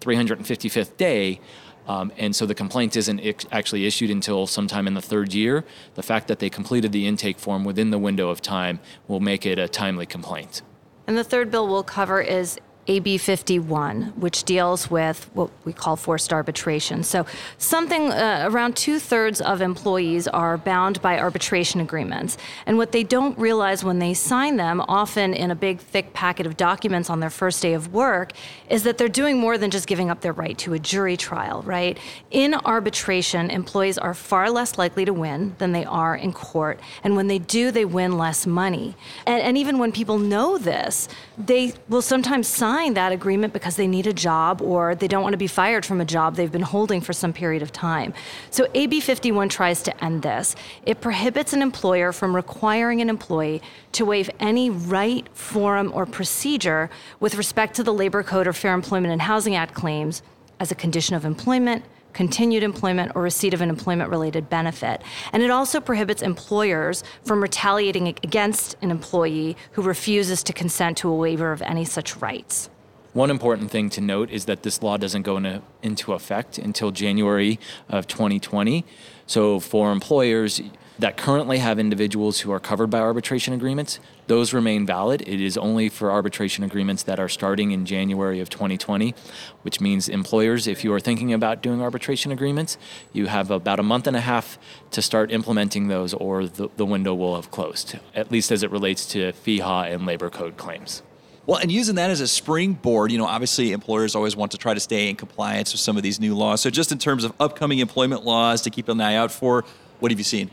355th 0.00 0.96
day, 0.96 1.40
um, 1.86 2.12
and 2.16 2.34
so 2.34 2.46
the 2.46 2.54
complaint 2.54 2.96
isn't 2.96 3.20
actually 3.52 3.86
issued 3.86 4.10
until 4.10 4.46
sometime 4.46 4.86
in 4.86 4.94
the 4.94 5.02
third 5.02 5.32
year. 5.32 5.64
The 5.94 6.02
fact 6.02 6.28
that 6.28 6.38
they 6.38 6.50
completed 6.50 6.92
the 6.92 7.06
intake 7.06 7.38
form 7.38 7.64
within 7.64 7.90
the 7.90 7.98
window 7.98 8.28
of 8.28 8.42
time 8.42 8.80
will 9.08 9.20
make 9.20 9.46
it 9.46 9.58
a 9.58 9.68
timely 9.68 10.06
complaint. 10.06 10.62
And 11.06 11.16
the 11.16 11.24
third 11.24 11.50
bill 11.50 11.68
we'll 11.68 11.84
cover 11.84 12.20
is 12.20 12.58
AB 12.88 13.18
51, 13.18 14.12
which 14.16 14.44
deals 14.44 14.90
with 14.90 15.28
what 15.34 15.50
we 15.64 15.72
call 15.72 15.96
forced 15.96 16.32
arbitration. 16.32 17.02
So, 17.02 17.26
something 17.58 18.12
uh, 18.12 18.48
around 18.48 18.76
two 18.76 19.00
thirds 19.00 19.40
of 19.40 19.60
employees 19.60 20.28
are 20.28 20.56
bound 20.56 21.02
by 21.02 21.18
arbitration 21.18 21.80
agreements. 21.80 22.38
And 22.64 22.78
what 22.78 22.92
they 22.92 23.02
don't 23.02 23.36
realize 23.38 23.82
when 23.82 23.98
they 23.98 24.14
sign 24.14 24.56
them, 24.56 24.80
often 24.86 25.34
in 25.34 25.50
a 25.50 25.56
big, 25.56 25.80
thick 25.80 26.12
packet 26.12 26.46
of 26.46 26.56
documents 26.56 27.10
on 27.10 27.18
their 27.18 27.30
first 27.30 27.60
day 27.60 27.74
of 27.74 27.92
work, 27.92 28.32
is 28.70 28.84
that 28.84 28.98
they're 28.98 29.08
doing 29.08 29.38
more 29.38 29.58
than 29.58 29.70
just 29.70 29.88
giving 29.88 30.08
up 30.08 30.20
their 30.20 30.32
right 30.32 30.56
to 30.58 30.72
a 30.72 30.78
jury 30.78 31.16
trial, 31.16 31.62
right? 31.62 31.98
In 32.30 32.54
arbitration, 32.54 33.50
employees 33.50 33.98
are 33.98 34.14
far 34.14 34.48
less 34.48 34.78
likely 34.78 35.04
to 35.04 35.12
win 35.12 35.56
than 35.58 35.72
they 35.72 35.84
are 35.84 36.14
in 36.14 36.32
court. 36.32 36.78
And 37.02 37.16
when 37.16 37.26
they 37.26 37.40
do, 37.40 37.72
they 37.72 37.84
win 37.84 38.16
less 38.16 38.46
money. 38.46 38.94
And, 39.26 39.42
and 39.42 39.58
even 39.58 39.78
when 39.78 39.90
people 39.90 40.18
know 40.18 40.56
this, 40.56 41.08
they 41.36 41.74
will 41.88 42.02
sometimes 42.02 42.46
sign 42.46 42.75
sign 42.76 42.92
that 42.92 43.10
agreement 43.10 43.54
because 43.54 43.76
they 43.76 43.86
need 43.86 44.06
a 44.06 44.12
job 44.12 44.60
or 44.60 44.94
they 44.94 45.08
don't 45.08 45.22
want 45.22 45.32
to 45.32 45.38
be 45.38 45.46
fired 45.46 45.82
from 45.86 45.98
a 45.98 46.04
job 46.04 46.36
they've 46.36 46.52
been 46.52 46.60
holding 46.76 47.00
for 47.00 47.14
some 47.14 47.32
period 47.32 47.62
of 47.62 47.72
time. 47.72 48.12
So 48.50 48.66
AB 48.74 49.00
51 49.00 49.48
tries 49.48 49.82
to 49.84 50.04
end 50.04 50.20
this. 50.20 50.54
It 50.84 51.00
prohibits 51.00 51.54
an 51.54 51.62
employer 51.62 52.12
from 52.12 52.36
requiring 52.36 53.00
an 53.00 53.08
employee 53.08 53.62
to 53.92 54.04
waive 54.04 54.28
any 54.40 54.68
right, 54.68 55.26
forum, 55.32 55.90
or 55.94 56.04
procedure 56.04 56.90
with 57.18 57.36
respect 57.36 57.74
to 57.76 57.82
the 57.82 57.94
Labor 57.94 58.22
Code 58.22 58.46
or 58.46 58.52
Fair 58.52 58.74
Employment 58.74 59.10
and 59.10 59.22
Housing 59.22 59.54
Act 59.54 59.72
claims 59.72 60.22
as 60.60 60.70
a 60.70 60.74
condition 60.74 61.16
of 61.16 61.24
employment 61.24 61.82
continued 62.16 62.62
employment, 62.62 63.12
or 63.14 63.20
receipt 63.20 63.52
of 63.52 63.60
an 63.60 63.68
employment 63.68 64.08
related 64.08 64.48
benefit. 64.48 65.02
And 65.32 65.42
it 65.42 65.50
also 65.50 65.80
prohibits 65.80 66.22
employers 66.22 67.04
from 67.22 67.42
retaliating 67.42 68.08
against 68.08 68.74
an 68.80 68.90
employee 68.90 69.54
who 69.72 69.82
refuses 69.82 70.42
to 70.44 70.54
consent 70.54 70.96
to 70.98 71.10
a 71.10 71.14
waiver 71.14 71.52
of 71.52 71.60
any 71.60 71.84
such 71.84 72.16
rights. 72.16 72.70
One 73.12 73.30
important 73.30 73.70
thing 73.70 73.90
to 73.90 74.00
note 74.00 74.30
is 74.30 74.46
that 74.46 74.62
this 74.62 74.82
law 74.82 74.96
doesn't 74.96 75.22
go 75.22 75.36
into, 75.36 75.62
into 75.82 76.14
effect 76.14 76.56
until 76.56 76.90
January 76.90 77.58
of 77.88 78.06
2020. 78.06 78.86
So 79.26 79.60
for 79.60 79.92
employers, 79.92 80.62
that 80.98 81.16
currently 81.16 81.58
have 81.58 81.78
individuals 81.78 82.40
who 82.40 82.52
are 82.52 82.60
covered 82.60 82.88
by 82.88 82.98
arbitration 82.98 83.52
agreements, 83.52 84.00
those 84.26 84.52
remain 84.52 84.86
valid. 84.86 85.22
It 85.22 85.40
is 85.40 85.56
only 85.56 85.88
for 85.88 86.10
arbitration 86.10 86.64
agreements 86.64 87.02
that 87.04 87.20
are 87.20 87.28
starting 87.28 87.70
in 87.70 87.84
January 87.84 88.40
of 88.40 88.48
2020, 88.48 89.14
which 89.62 89.80
means 89.80 90.08
employers, 90.08 90.66
if 90.66 90.84
you 90.84 90.92
are 90.92 91.00
thinking 91.00 91.32
about 91.32 91.62
doing 91.62 91.82
arbitration 91.82 92.32
agreements, 92.32 92.78
you 93.12 93.26
have 93.26 93.50
about 93.50 93.78
a 93.78 93.82
month 93.82 94.06
and 94.06 94.16
a 94.16 94.20
half 94.20 94.58
to 94.90 95.02
start 95.02 95.30
implementing 95.30 95.88
those, 95.88 96.14
or 96.14 96.46
the, 96.46 96.68
the 96.76 96.86
window 96.86 97.14
will 97.14 97.36
have 97.36 97.50
closed, 97.50 97.98
at 98.14 98.32
least 98.32 98.50
as 98.50 98.62
it 98.62 98.70
relates 98.70 99.06
to 99.06 99.32
FEHA 99.32 99.92
and 99.92 100.06
labor 100.06 100.30
code 100.30 100.56
claims. 100.56 101.02
Well, 101.46 101.58
and 101.58 101.70
using 101.70 101.94
that 101.94 102.10
as 102.10 102.20
a 102.20 102.26
springboard, 102.26 103.12
you 103.12 103.18
know, 103.18 103.26
obviously 103.26 103.70
employers 103.70 104.16
always 104.16 104.34
want 104.34 104.50
to 104.52 104.58
try 104.58 104.74
to 104.74 104.80
stay 104.80 105.08
in 105.08 105.14
compliance 105.14 105.72
with 105.72 105.80
some 105.80 105.96
of 105.96 106.02
these 106.02 106.18
new 106.18 106.34
laws. 106.34 106.60
So, 106.60 106.70
just 106.70 106.90
in 106.90 106.98
terms 106.98 107.22
of 107.22 107.32
upcoming 107.38 107.78
employment 107.78 108.24
laws 108.24 108.62
to 108.62 108.70
keep 108.70 108.88
an 108.88 109.00
eye 109.00 109.14
out 109.14 109.30
for, 109.30 109.64
what 110.00 110.10
have 110.10 110.18
you 110.18 110.24
seen? 110.24 110.50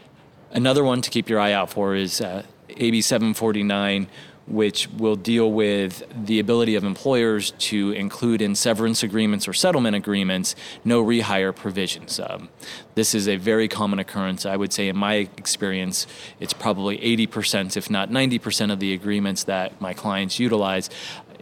Another 0.54 0.84
one 0.84 1.02
to 1.02 1.10
keep 1.10 1.30
your 1.30 1.40
eye 1.40 1.52
out 1.52 1.72
for 1.72 1.96
is 1.96 2.22
uh, 2.22 2.44
AB 2.70 3.02
749, 3.02 4.08
which 4.46 4.88
will 4.88 5.16
deal 5.16 5.52
with 5.52 6.04
the 6.26 6.38
ability 6.38 6.76
of 6.76 6.84
employers 6.84 7.52
to 7.58 7.92
include 7.94 8.40
in 8.40 8.54
severance 8.54 9.02
agreements 9.02 9.48
or 9.48 9.54
settlement 9.54 9.96
agreements 9.96 10.56
no 10.86 11.04
rehire 11.04 11.56
provisions. 11.56 12.20
Um, 12.20 12.50
this 12.94 13.16
is 13.16 13.28
a 13.28 13.38
very 13.38 13.68
common 13.68 13.98
occurrence. 13.98 14.46
I 14.46 14.56
would 14.56 14.72
say, 14.72 14.90
in 14.90 14.96
my 14.96 15.16
experience, 15.38 16.06
it's 16.40 16.54
probably 16.54 17.00
80%, 17.00 17.76
if 17.76 17.90
not 17.90 18.12
90%, 18.12 18.72
of 18.72 18.80
the 18.80 18.94
agreements 18.94 19.46
that 19.46 19.82
my 19.82 19.96
clients 19.96 20.38
utilize 20.40 20.88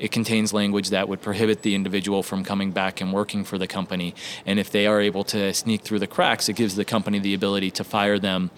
it 0.01 0.11
contains 0.11 0.51
language 0.51 0.89
that 0.89 1.07
would 1.07 1.21
prohibit 1.21 1.61
the 1.61 1.75
individual 1.75 2.23
from 2.23 2.43
coming 2.43 2.71
back 2.71 3.01
and 3.01 3.13
working 3.13 3.43
for 3.43 3.59
the 3.59 3.67
company. 3.67 4.15
And 4.47 4.57
if 4.57 4.71
they 4.71 4.87
are 4.87 4.99
able 4.99 5.23
to 5.25 5.53
sneak 5.53 5.83
through 5.83 5.99
the 5.99 6.07
cracks, 6.07 6.49
it 6.49 6.55
gives 6.55 6.75
the 6.75 6.83
company 6.83 7.19
the 7.19 7.35
ability 7.35 7.69
to 7.71 7.83
fire 7.83 8.17
them 8.17 8.49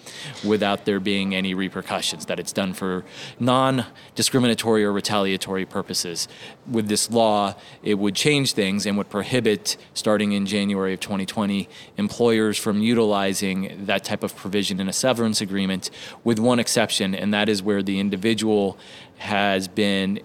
without 0.42 0.86
there 0.86 0.98
being 0.98 1.34
any 1.34 1.52
repercussions, 1.52 2.24
that 2.26 2.40
it's 2.40 2.52
done 2.52 2.72
for 2.72 3.04
non 3.38 3.84
discriminatory 4.14 4.84
or 4.84 4.90
retaliatory 4.90 5.66
purposes. 5.66 6.28
With 6.66 6.88
this 6.88 7.10
law, 7.10 7.56
it 7.82 7.98
would 7.98 8.14
change 8.14 8.54
things 8.54 8.86
and 8.86 8.96
would 8.96 9.10
prohibit, 9.10 9.76
starting 9.92 10.32
in 10.32 10.46
January 10.46 10.94
of 10.94 11.00
2020, 11.00 11.68
employers 11.98 12.56
from 12.56 12.80
utilizing 12.80 13.84
that 13.84 14.02
type 14.02 14.22
of 14.22 14.34
provision 14.34 14.80
in 14.80 14.88
a 14.88 14.94
severance 14.94 15.42
agreement, 15.42 15.90
with 16.24 16.38
one 16.38 16.58
exception, 16.58 17.14
and 17.14 17.34
that 17.34 17.50
is 17.50 17.62
where 17.62 17.82
the 17.82 18.00
individual 18.00 18.78
has 19.18 19.68
been 19.68 20.20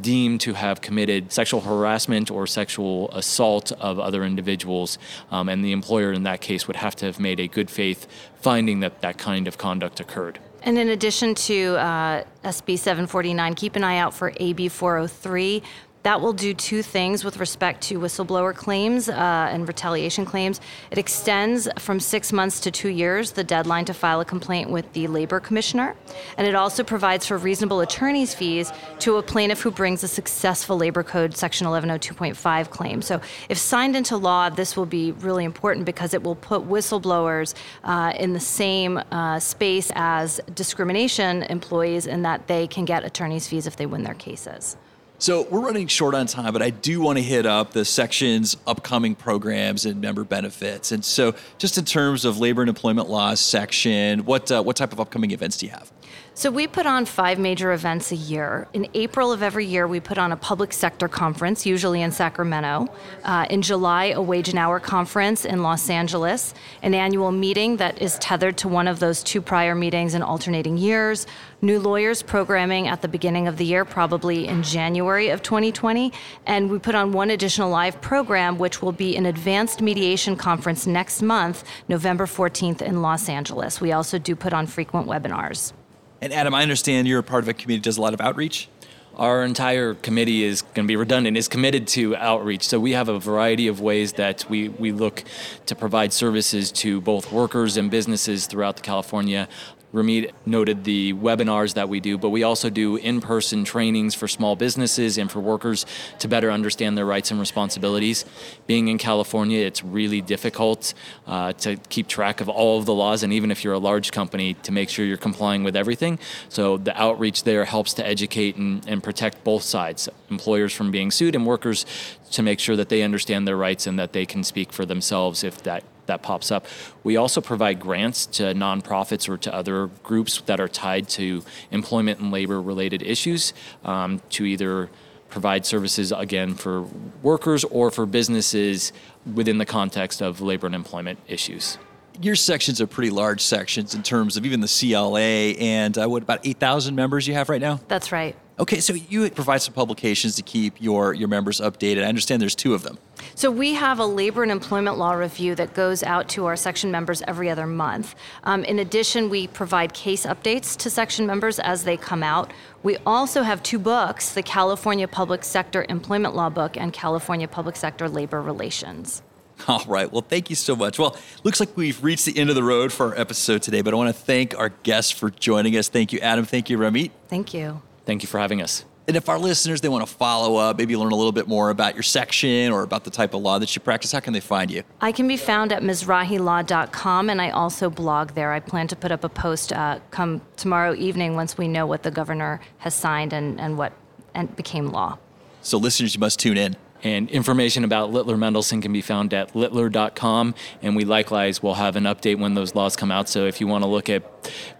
deemed 0.00 0.40
to 0.40 0.54
have 0.54 0.80
committed 0.80 1.32
sexual 1.32 1.60
harassment 1.60 2.30
or 2.30 2.46
sexual 2.46 3.10
assault 3.10 3.72
of 3.72 3.98
other 3.98 4.24
individuals, 4.24 4.98
um, 5.30 5.48
and 5.48 5.64
the 5.64 5.72
employer 5.72 6.12
in 6.12 6.22
that 6.22 6.40
case 6.40 6.66
would 6.66 6.76
have 6.76 6.94
to 6.96 7.06
have 7.06 7.18
made 7.18 7.40
a 7.40 7.48
good 7.48 7.70
faith 7.70 8.06
finding 8.40 8.80
that 8.80 9.00
that 9.00 9.18
kind 9.18 9.48
of 9.48 9.58
conduct 9.58 10.00
occurred. 10.00 10.38
And 10.62 10.78
in 10.78 10.88
addition 10.88 11.34
to 11.34 11.76
uh, 11.76 12.24
SB 12.44 12.78
749, 12.78 13.54
keep 13.54 13.74
an 13.74 13.82
eye 13.82 13.98
out 13.98 14.14
for 14.14 14.32
AB 14.36 14.68
403. 14.68 15.62
That 16.02 16.20
will 16.20 16.32
do 16.32 16.52
two 16.52 16.82
things 16.82 17.24
with 17.24 17.36
respect 17.36 17.82
to 17.82 18.00
whistleblower 18.00 18.54
claims 18.54 19.08
uh, 19.08 19.12
and 19.52 19.68
retaliation 19.68 20.24
claims. 20.24 20.60
It 20.90 20.98
extends 20.98 21.68
from 21.78 22.00
six 22.00 22.32
months 22.32 22.58
to 22.60 22.72
two 22.72 22.88
years 22.88 23.32
the 23.32 23.44
deadline 23.44 23.84
to 23.84 23.94
file 23.94 24.20
a 24.20 24.24
complaint 24.24 24.68
with 24.70 24.92
the 24.94 25.06
labor 25.06 25.38
commissioner, 25.38 25.94
and 26.36 26.46
it 26.46 26.56
also 26.56 26.82
provides 26.82 27.26
for 27.26 27.38
reasonable 27.38 27.80
attorney's 27.80 28.34
fees 28.34 28.72
to 28.98 29.16
a 29.16 29.22
plaintiff 29.22 29.60
who 29.60 29.70
brings 29.70 30.02
a 30.02 30.08
successful 30.08 30.76
labor 30.76 31.04
code 31.04 31.36
section 31.36 31.68
1102.5 31.68 32.70
claim. 32.70 33.00
So, 33.00 33.20
if 33.48 33.58
signed 33.58 33.94
into 33.94 34.16
law, 34.16 34.50
this 34.50 34.76
will 34.76 34.86
be 34.86 35.12
really 35.12 35.44
important 35.44 35.86
because 35.86 36.14
it 36.14 36.22
will 36.22 36.34
put 36.34 36.68
whistleblowers 36.68 37.54
uh, 37.84 38.12
in 38.18 38.32
the 38.32 38.40
same 38.40 39.00
uh, 39.12 39.38
space 39.38 39.92
as 39.94 40.40
discrimination 40.54 41.44
employees 41.44 42.06
in 42.06 42.22
that 42.22 42.48
they 42.48 42.66
can 42.66 42.84
get 42.84 43.04
attorney's 43.04 43.46
fees 43.46 43.66
if 43.66 43.76
they 43.76 43.86
win 43.86 44.02
their 44.02 44.14
cases. 44.14 44.76
So 45.22 45.42
we're 45.42 45.60
running 45.60 45.86
short 45.86 46.16
on 46.16 46.26
time, 46.26 46.52
but 46.52 46.62
I 46.62 46.70
do 46.70 47.00
want 47.00 47.16
to 47.16 47.22
hit 47.22 47.46
up 47.46 47.70
the 47.70 47.84
section's 47.84 48.56
upcoming 48.66 49.14
programs 49.14 49.86
and 49.86 50.00
member 50.00 50.24
benefits. 50.24 50.90
And 50.90 51.04
so, 51.04 51.36
just 51.58 51.78
in 51.78 51.84
terms 51.84 52.24
of 52.24 52.38
labor 52.38 52.60
and 52.60 52.68
employment 52.68 53.08
laws 53.08 53.38
section, 53.38 54.24
what 54.24 54.50
uh, 54.50 54.64
what 54.64 54.74
type 54.74 54.92
of 54.92 54.98
upcoming 54.98 55.30
events 55.30 55.58
do 55.58 55.66
you 55.66 55.70
have? 55.70 55.92
So 56.34 56.50
we 56.50 56.66
put 56.66 56.86
on 56.86 57.04
five 57.04 57.38
major 57.38 57.72
events 57.72 58.10
a 58.10 58.16
year. 58.16 58.66
In 58.72 58.88
April 58.94 59.32
of 59.32 59.42
every 59.42 59.66
year, 59.66 59.86
we 59.86 60.00
put 60.00 60.16
on 60.16 60.32
a 60.32 60.36
public 60.36 60.72
sector 60.72 61.06
conference, 61.06 61.66
usually 61.66 62.00
in 62.00 62.10
Sacramento. 62.10 62.88
Uh, 63.22 63.44
in 63.50 63.60
July, 63.60 64.06
a 64.06 64.22
wage 64.22 64.48
and 64.48 64.58
hour 64.58 64.80
conference 64.80 65.44
in 65.44 65.62
Los 65.62 65.90
Angeles, 65.90 66.54
an 66.80 66.94
annual 66.94 67.32
meeting 67.32 67.76
that 67.76 68.00
is 68.00 68.18
tethered 68.18 68.56
to 68.56 68.68
one 68.68 68.88
of 68.88 68.98
those 68.98 69.22
two 69.22 69.42
prior 69.42 69.74
meetings 69.74 70.14
in 70.14 70.22
alternating 70.22 70.78
years. 70.78 71.26
New 71.60 71.78
lawyers 71.78 72.22
programming 72.22 72.88
at 72.88 73.02
the 73.02 73.08
beginning 73.08 73.46
of 73.46 73.58
the 73.58 73.66
year, 73.66 73.84
probably 73.84 74.48
in 74.48 74.62
January 74.62 75.28
of 75.28 75.42
2020. 75.42 76.14
And 76.46 76.70
we 76.70 76.78
put 76.78 76.94
on 76.94 77.12
one 77.12 77.28
additional 77.28 77.68
live 77.68 78.00
program, 78.00 78.56
which 78.56 78.80
will 78.80 78.92
be 78.92 79.16
an 79.18 79.26
advanced 79.26 79.82
mediation 79.82 80.36
conference 80.36 80.86
next 80.86 81.20
month, 81.20 81.62
November 81.88 82.24
14th 82.24 82.80
in 82.80 83.02
Los 83.02 83.28
Angeles. 83.28 83.82
We 83.82 83.92
also 83.92 84.18
do 84.18 84.34
put 84.34 84.54
on 84.54 84.66
frequent 84.66 85.06
webinars. 85.06 85.74
And 86.22 86.32
Adam, 86.32 86.54
I 86.54 86.62
understand 86.62 87.08
you're 87.08 87.18
a 87.18 87.24
part 87.24 87.42
of 87.42 87.48
a 87.48 87.52
committee 87.52 87.78
that 87.78 87.82
does 87.82 87.98
a 87.98 88.00
lot 88.00 88.14
of 88.14 88.20
outreach. 88.20 88.68
Our 89.16 89.42
entire 89.42 89.94
committee 89.94 90.44
is 90.44 90.62
going 90.62 90.86
to 90.86 90.88
be 90.88 90.94
redundant, 90.94 91.36
is 91.36 91.48
committed 91.48 91.88
to 91.88 92.14
outreach. 92.14 92.62
So 92.62 92.78
we 92.78 92.92
have 92.92 93.08
a 93.08 93.18
variety 93.18 93.66
of 93.66 93.80
ways 93.80 94.12
that 94.12 94.48
we, 94.48 94.68
we 94.68 94.92
look 94.92 95.24
to 95.66 95.74
provide 95.74 96.12
services 96.12 96.70
to 96.72 97.00
both 97.00 97.32
workers 97.32 97.76
and 97.76 97.90
businesses 97.90 98.46
throughout 98.46 98.76
the 98.76 98.82
California 98.82 99.48
Ramit 99.92 100.32
noted 100.46 100.84
the 100.84 101.12
webinars 101.12 101.74
that 101.74 101.88
we 101.88 102.00
do, 102.00 102.16
but 102.16 102.30
we 102.30 102.42
also 102.42 102.70
do 102.70 102.96
in 102.96 103.20
person 103.20 103.64
trainings 103.64 104.14
for 104.14 104.26
small 104.26 104.56
businesses 104.56 105.18
and 105.18 105.30
for 105.30 105.40
workers 105.40 105.84
to 106.18 106.28
better 106.28 106.50
understand 106.50 106.96
their 106.96 107.04
rights 107.04 107.30
and 107.30 107.38
responsibilities. 107.38 108.24
Being 108.66 108.88
in 108.88 108.96
California, 108.98 109.60
it's 109.60 109.84
really 109.84 110.22
difficult 110.22 110.94
uh, 111.26 111.52
to 111.54 111.76
keep 111.88 112.08
track 112.08 112.40
of 112.40 112.48
all 112.48 112.78
of 112.78 112.86
the 112.86 112.94
laws, 112.94 113.22
and 113.22 113.32
even 113.32 113.50
if 113.50 113.62
you're 113.62 113.74
a 113.74 113.78
large 113.78 114.12
company, 114.12 114.54
to 114.54 114.72
make 114.72 114.88
sure 114.88 115.04
you're 115.04 115.16
complying 115.16 115.62
with 115.62 115.76
everything. 115.76 116.18
So 116.48 116.78
the 116.78 116.98
outreach 117.00 117.44
there 117.44 117.64
helps 117.64 117.92
to 117.94 118.06
educate 118.06 118.56
and, 118.56 118.86
and 118.88 119.02
protect 119.02 119.44
both 119.44 119.62
sides 119.62 120.08
employers 120.30 120.72
from 120.72 120.90
being 120.90 121.10
sued 121.10 121.34
and 121.34 121.46
workers 121.46 121.84
to 122.30 122.42
make 122.42 122.58
sure 122.58 122.74
that 122.76 122.88
they 122.88 123.02
understand 123.02 123.46
their 123.46 123.56
rights 123.56 123.86
and 123.86 123.98
that 123.98 124.14
they 124.14 124.24
can 124.24 124.42
speak 124.42 124.72
for 124.72 124.86
themselves 124.86 125.44
if 125.44 125.62
that 125.62 125.84
that 126.06 126.22
pops 126.22 126.50
up. 126.50 126.66
We 127.04 127.16
also 127.16 127.40
provide 127.40 127.80
grants 127.80 128.26
to 128.26 128.54
nonprofits 128.54 129.28
or 129.28 129.36
to 129.38 129.54
other 129.54 129.88
groups 130.02 130.40
that 130.42 130.60
are 130.60 130.68
tied 130.68 131.08
to 131.10 131.42
employment 131.70 132.20
and 132.20 132.32
labor 132.32 132.60
related 132.60 133.02
issues 133.02 133.52
um, 133.84 134.20
to 134.30 134.44
either 134.44 134.90
provide 135.28 135.64
services 135.64 136.12
again 136.12 136.54
for 136.54 136.82
workers 137.22 137.64
or 137.64 137.90
for 137.90 138.04
businesses 138.04 138.92
within 139.34 139.58
the 139.58 139.64
context 139.64 140.20
of 140.20 140.40
labor 140.40 140.66
and 140.66 140.74
employment 140.74 141.18
issues. 141.26 141.78
Your 142.20 142.36
sections 142.36 142.80
are 142.82 142.86
pretty 142.86 143.10
large 143.10 143.40
sections 143.40 143.94
in 143.94 144.02
terms 144.02 144.36
of 144.36 144.44
even 144.44 144.60
the 144.60 144.68
CLA 144.68 145.58
and 145.58 145.96
uh, 145.96 146.06
what 146.06 146.22
about 146.22 146.40
8,000 146.44 146.94
members 146.94 147.26
you 147.26 147.32
have 147.32 147.48
right 147.48 147.60
now? 147.60 147.80
That's 147.88 148.12
right. 148.12 148.36
Okay, 148.58 148.80
so 148.80 148.92
you 148.92 149.30
provide 149.30 149.62
some 149.62 149.72
publications 149.72 150.36
to 150.36 150.42
keep 150.42 150.80
your, 150.80 151.14
your 151.14 151.28
members 151.28 151.60
updated. 151.60 152.04
I 152.04 152.06
understand 152.06 152.42
there's 152.42 152.54
two 152.54 152.74
of 152.74 152.82
them. 152.82 152.98
So 153.34 153.50
we 153.50 153.74
have 153.74 153.98
a 153.98 154.04
labor 154.04 154.42
and 154.42 154.52
employment 154.52 154.98
law 154.98 155.12
review 155.12 155.54
that 155.54 155.72
goes 155.72 156.02
out 156.02 156.28
to 156.30 156.44
our 156.44 156.56
section 156.56 156.90
members 156.90 157.22
every 157.26 157.48
other 157.48 157.66
month. 157.66 158.14
Um, 158.44 158.62
in 158.64 158.78
addition, 158.78 159.30
we 159.30 159.46
provide 159.46 159.94
case 159.94 160.26
updates 160.26 160.76
to 160.78 160.90
section 160.90 161.26
members 161.26 161.58
as 161.58 161.84
they 161.84 161.96
come 161.96 162.22
out. 162.22 162.52
We 162.82 162.98
also 163.06 163.42
have 163.42 163.62
two 163.62 163.78
books 163.78 164.34
the 164.34 164.42
California 164.42 165.08
Public 165.08 165.44
Sector 165.44 165.86
Employment 165.88 166.34
Law 166.34 166.50
book 166.50 166.76
and 166.76 166.92
California 166.92 167.48
Public 167.48 167.76
Sector 167.76 168.08
Labor 168.08 168.42
Relations. 168.42 169.22
All 169.68 169.84
right. 169.86 170.10
Well, 170.10 170.24
thank 170.28 170.50
you 170.50 170.56
so 170.56 170.76
much. 170.76 170.98
Well, 170.98 171.16
looks 171.44 171.60
like 171.60 171.76
we've 171.76 172.02
reached 172.02 172.26
the 172.26 172.36
end 172.36 172.50
of 172.50 172.56
the 172.56 172.64
road 172.64 172.92
for 172.92 173.14
our 173.14 173.18
episode 173.18 173.62
today, 173.62 173.80
but 173.80 173.94
I 173.94 173.96
want 173.96 174.14
to 174.14 174.20
thank 174.20 174.58
our 174.58 174.70
guests 174.70 175.10
for 175.10 175.30
joining 175.30 175.76
us. 175.76 175.88
Thank 175.88 176.12
you, 176.12 176.18
Adam. 176.18 176.44
Thank 176.44 176.68
you, 176.68 176.78
Ramit. 176.78 177.12
Thank 177.28 177.54
you. 177.54 177.80
Thank 178.04 178.22
you 178.22 178.28
for 178.28 178.38
having 178.38 178.60
us. 178.60 178.84
And 179.08 179.16
if 179.16 179.28
our 179.28 179.38
listeners 179.38 179.80
they 179.80 179.88
want 179.88 180.06
to 180.06 180.12
follow 180.12 180.56
up, 180.56 180.78
maybe 180.78 180.96
learn 180.96 181.10
a 181.10 181.16
little 181.16 181.32
bit 181.32 181.48
more 181.48 181.70
about 181.70 181.94
your 181.94 182.04
section 182.04 182.70
or 182.70 182.82
about 182.82 183.02
the 183.02 183.10
type 183.10 183.34
of 183.34 183.42
law 183.42 183.58
that 183.58 183.74
you 183.74 183.82
practice, 183.82 184.12
how 184.12 184.20
can 184.20 184.32
they 184.32 184.40
find 184.40 184.70
you? 184.70 184.84
I 185.00 185.10
can 185.10 185.26
be 185.26 185.36
found 185.36 185.72
at 185.72 185.82
mizrahilaw.com, 185.82 187.28
and 187.28 187.42
I 187.42 187.50
also 187.50 187.90
blog 187.90 188.32
there. 188.32 188.52
I 188.52 188.60
plan 188.60 188.86
to 188.88 188.96
put 188.96 189.10
up 189.10 189.24
a 189.24 189.28
post 189.28 189.72
uh, 189.72 189.98
come 190.12 190.40
tomorrow 190.56 190.94
evening 190.94 191.34
once 191.34 191.58
we 191.58 191.66
know 191.66 191.84
what 191.84 192.04
the 192.04 192.12
governor 192.12 192.60
has 192.78 192.94
signed 192.94 193.32
and, 193.32 193.60
and 193.60 193.76
what 193.76 193.92
and 194.34 194.54
became 194.54 194.88
law. 194.88 195.18
So 195.62 195.78
listeners, 195.78 196.14
you 196.14 196.20
must 196.20 196.38
tune 196.38 196.56
in. 196.56 196.76
And 197.04 197.28
information 197.30 197.82
about 197.82 198.12
Littler 198.12 198.36
Mendelson 198.36 198.80
can 198.80 198.92
be 198.92 199.00
found 199.00 199.34
at 199.34 199.56
littler.com. 199.56 200.54
And 200.82 200.94
we 200.94 201.04
likewise 201.04 201.62
will 201.62 201.74
have 201.74 201.96
an 201.96 202.04
update 202.04 202.38
when 202.38 202.54
those 202.54 202.74
laws 202.76 202.94
come 202.94 203.10
out. 203.10 203.28
So 203.28 203.46
if 203.46 203.60
you 203.60 203.66
want 203.66 203.82
to 203.82 203.88
look 203.88 204.08
at 204.08 204.22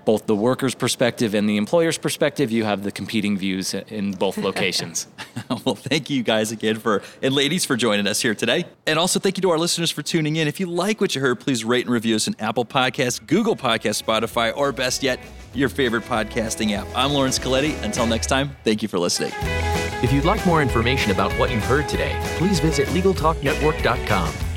both 0.05 0.27
the 0.27 0.35
worker's 0.35 0.75
perspective 0.75 1.35
and 1.35 1.49
the 1.49 1.57
employer's 1.57 1.99
perspective, 1.99 2.51
you 2.51 2.65
have 2.65 2.83
the 2.83 2.93
competing 2.93 3.37
views 3.37 3.75
in 3.75 4.12
both 4.12 4.38
locations. 4.49 5.07
well, 5.65 5.75
thank 5.75 6.11
you 6.11 6.23
guys 6.23 6.53
again 6.53 6.79
for, 6.79 7.03
and 7.23 7.35
ladies, 7.35 7.65
for 7.65 7.77
joining 7.77 8.07
us 8.07 8.21
here 8.21 8.35
today. 8.35 8.65
And 8.87 8.99
also 8.99 9.19
thank 9.19 9.37
you 9.37 9.43
to 9.43 9.51
our 9.51 9.59
listeners 9.59 9.91
for 9.91 10.03
tuning 10.03 10.37
in. 10.37 10.49
If 10.49 10.61
you 10.61 10.67
like 10.67 11.01
what 11.01 11.15
you 11.15 11.21
heard, 11.21 11.41
please 11.41 11.65
rate 11.65 11.87
and 11.87 11.93
review 11.93 12.17
us 12.17 12.27
in 12.27 12.37
Apple 12.38 12.65
Podcasts, 12.65 13.25
Google 13.27 13.57
Podcasts, 13.57 14.03
Spotify, 14.03 14.57
or 14.57 14.73
best 14.73 15.03
yet, 15.03 15.21
your 15.55 15.69
favorite 15.69 16.05
podcasting 16.05 16.73
app. 16.73 16.87
I'm 16.95 17.12
Laurence 17.12 17.38
Colletti. 17.38 17.81
Until 17.83 18.07
next 18.07 18.27
time, 18.27 18.57
thank 18.65 18.83
you 18.83 18.88
for 18.88 18.99
listening. 18.99 19.33
If 20.03 20.12
you'd 20.12 20.25
like 20.25 20.45
more 20.45 20.62
information 20.62 21.12
about 21.12 21.33
what 21.38 21.51
you've 21.51 21.65
heard 21.65 21.88
today, 21.88 22.19
please 22.37 22.59
visit 22.59 22.88
LegalTalkNetwork.com. 22.88 24.52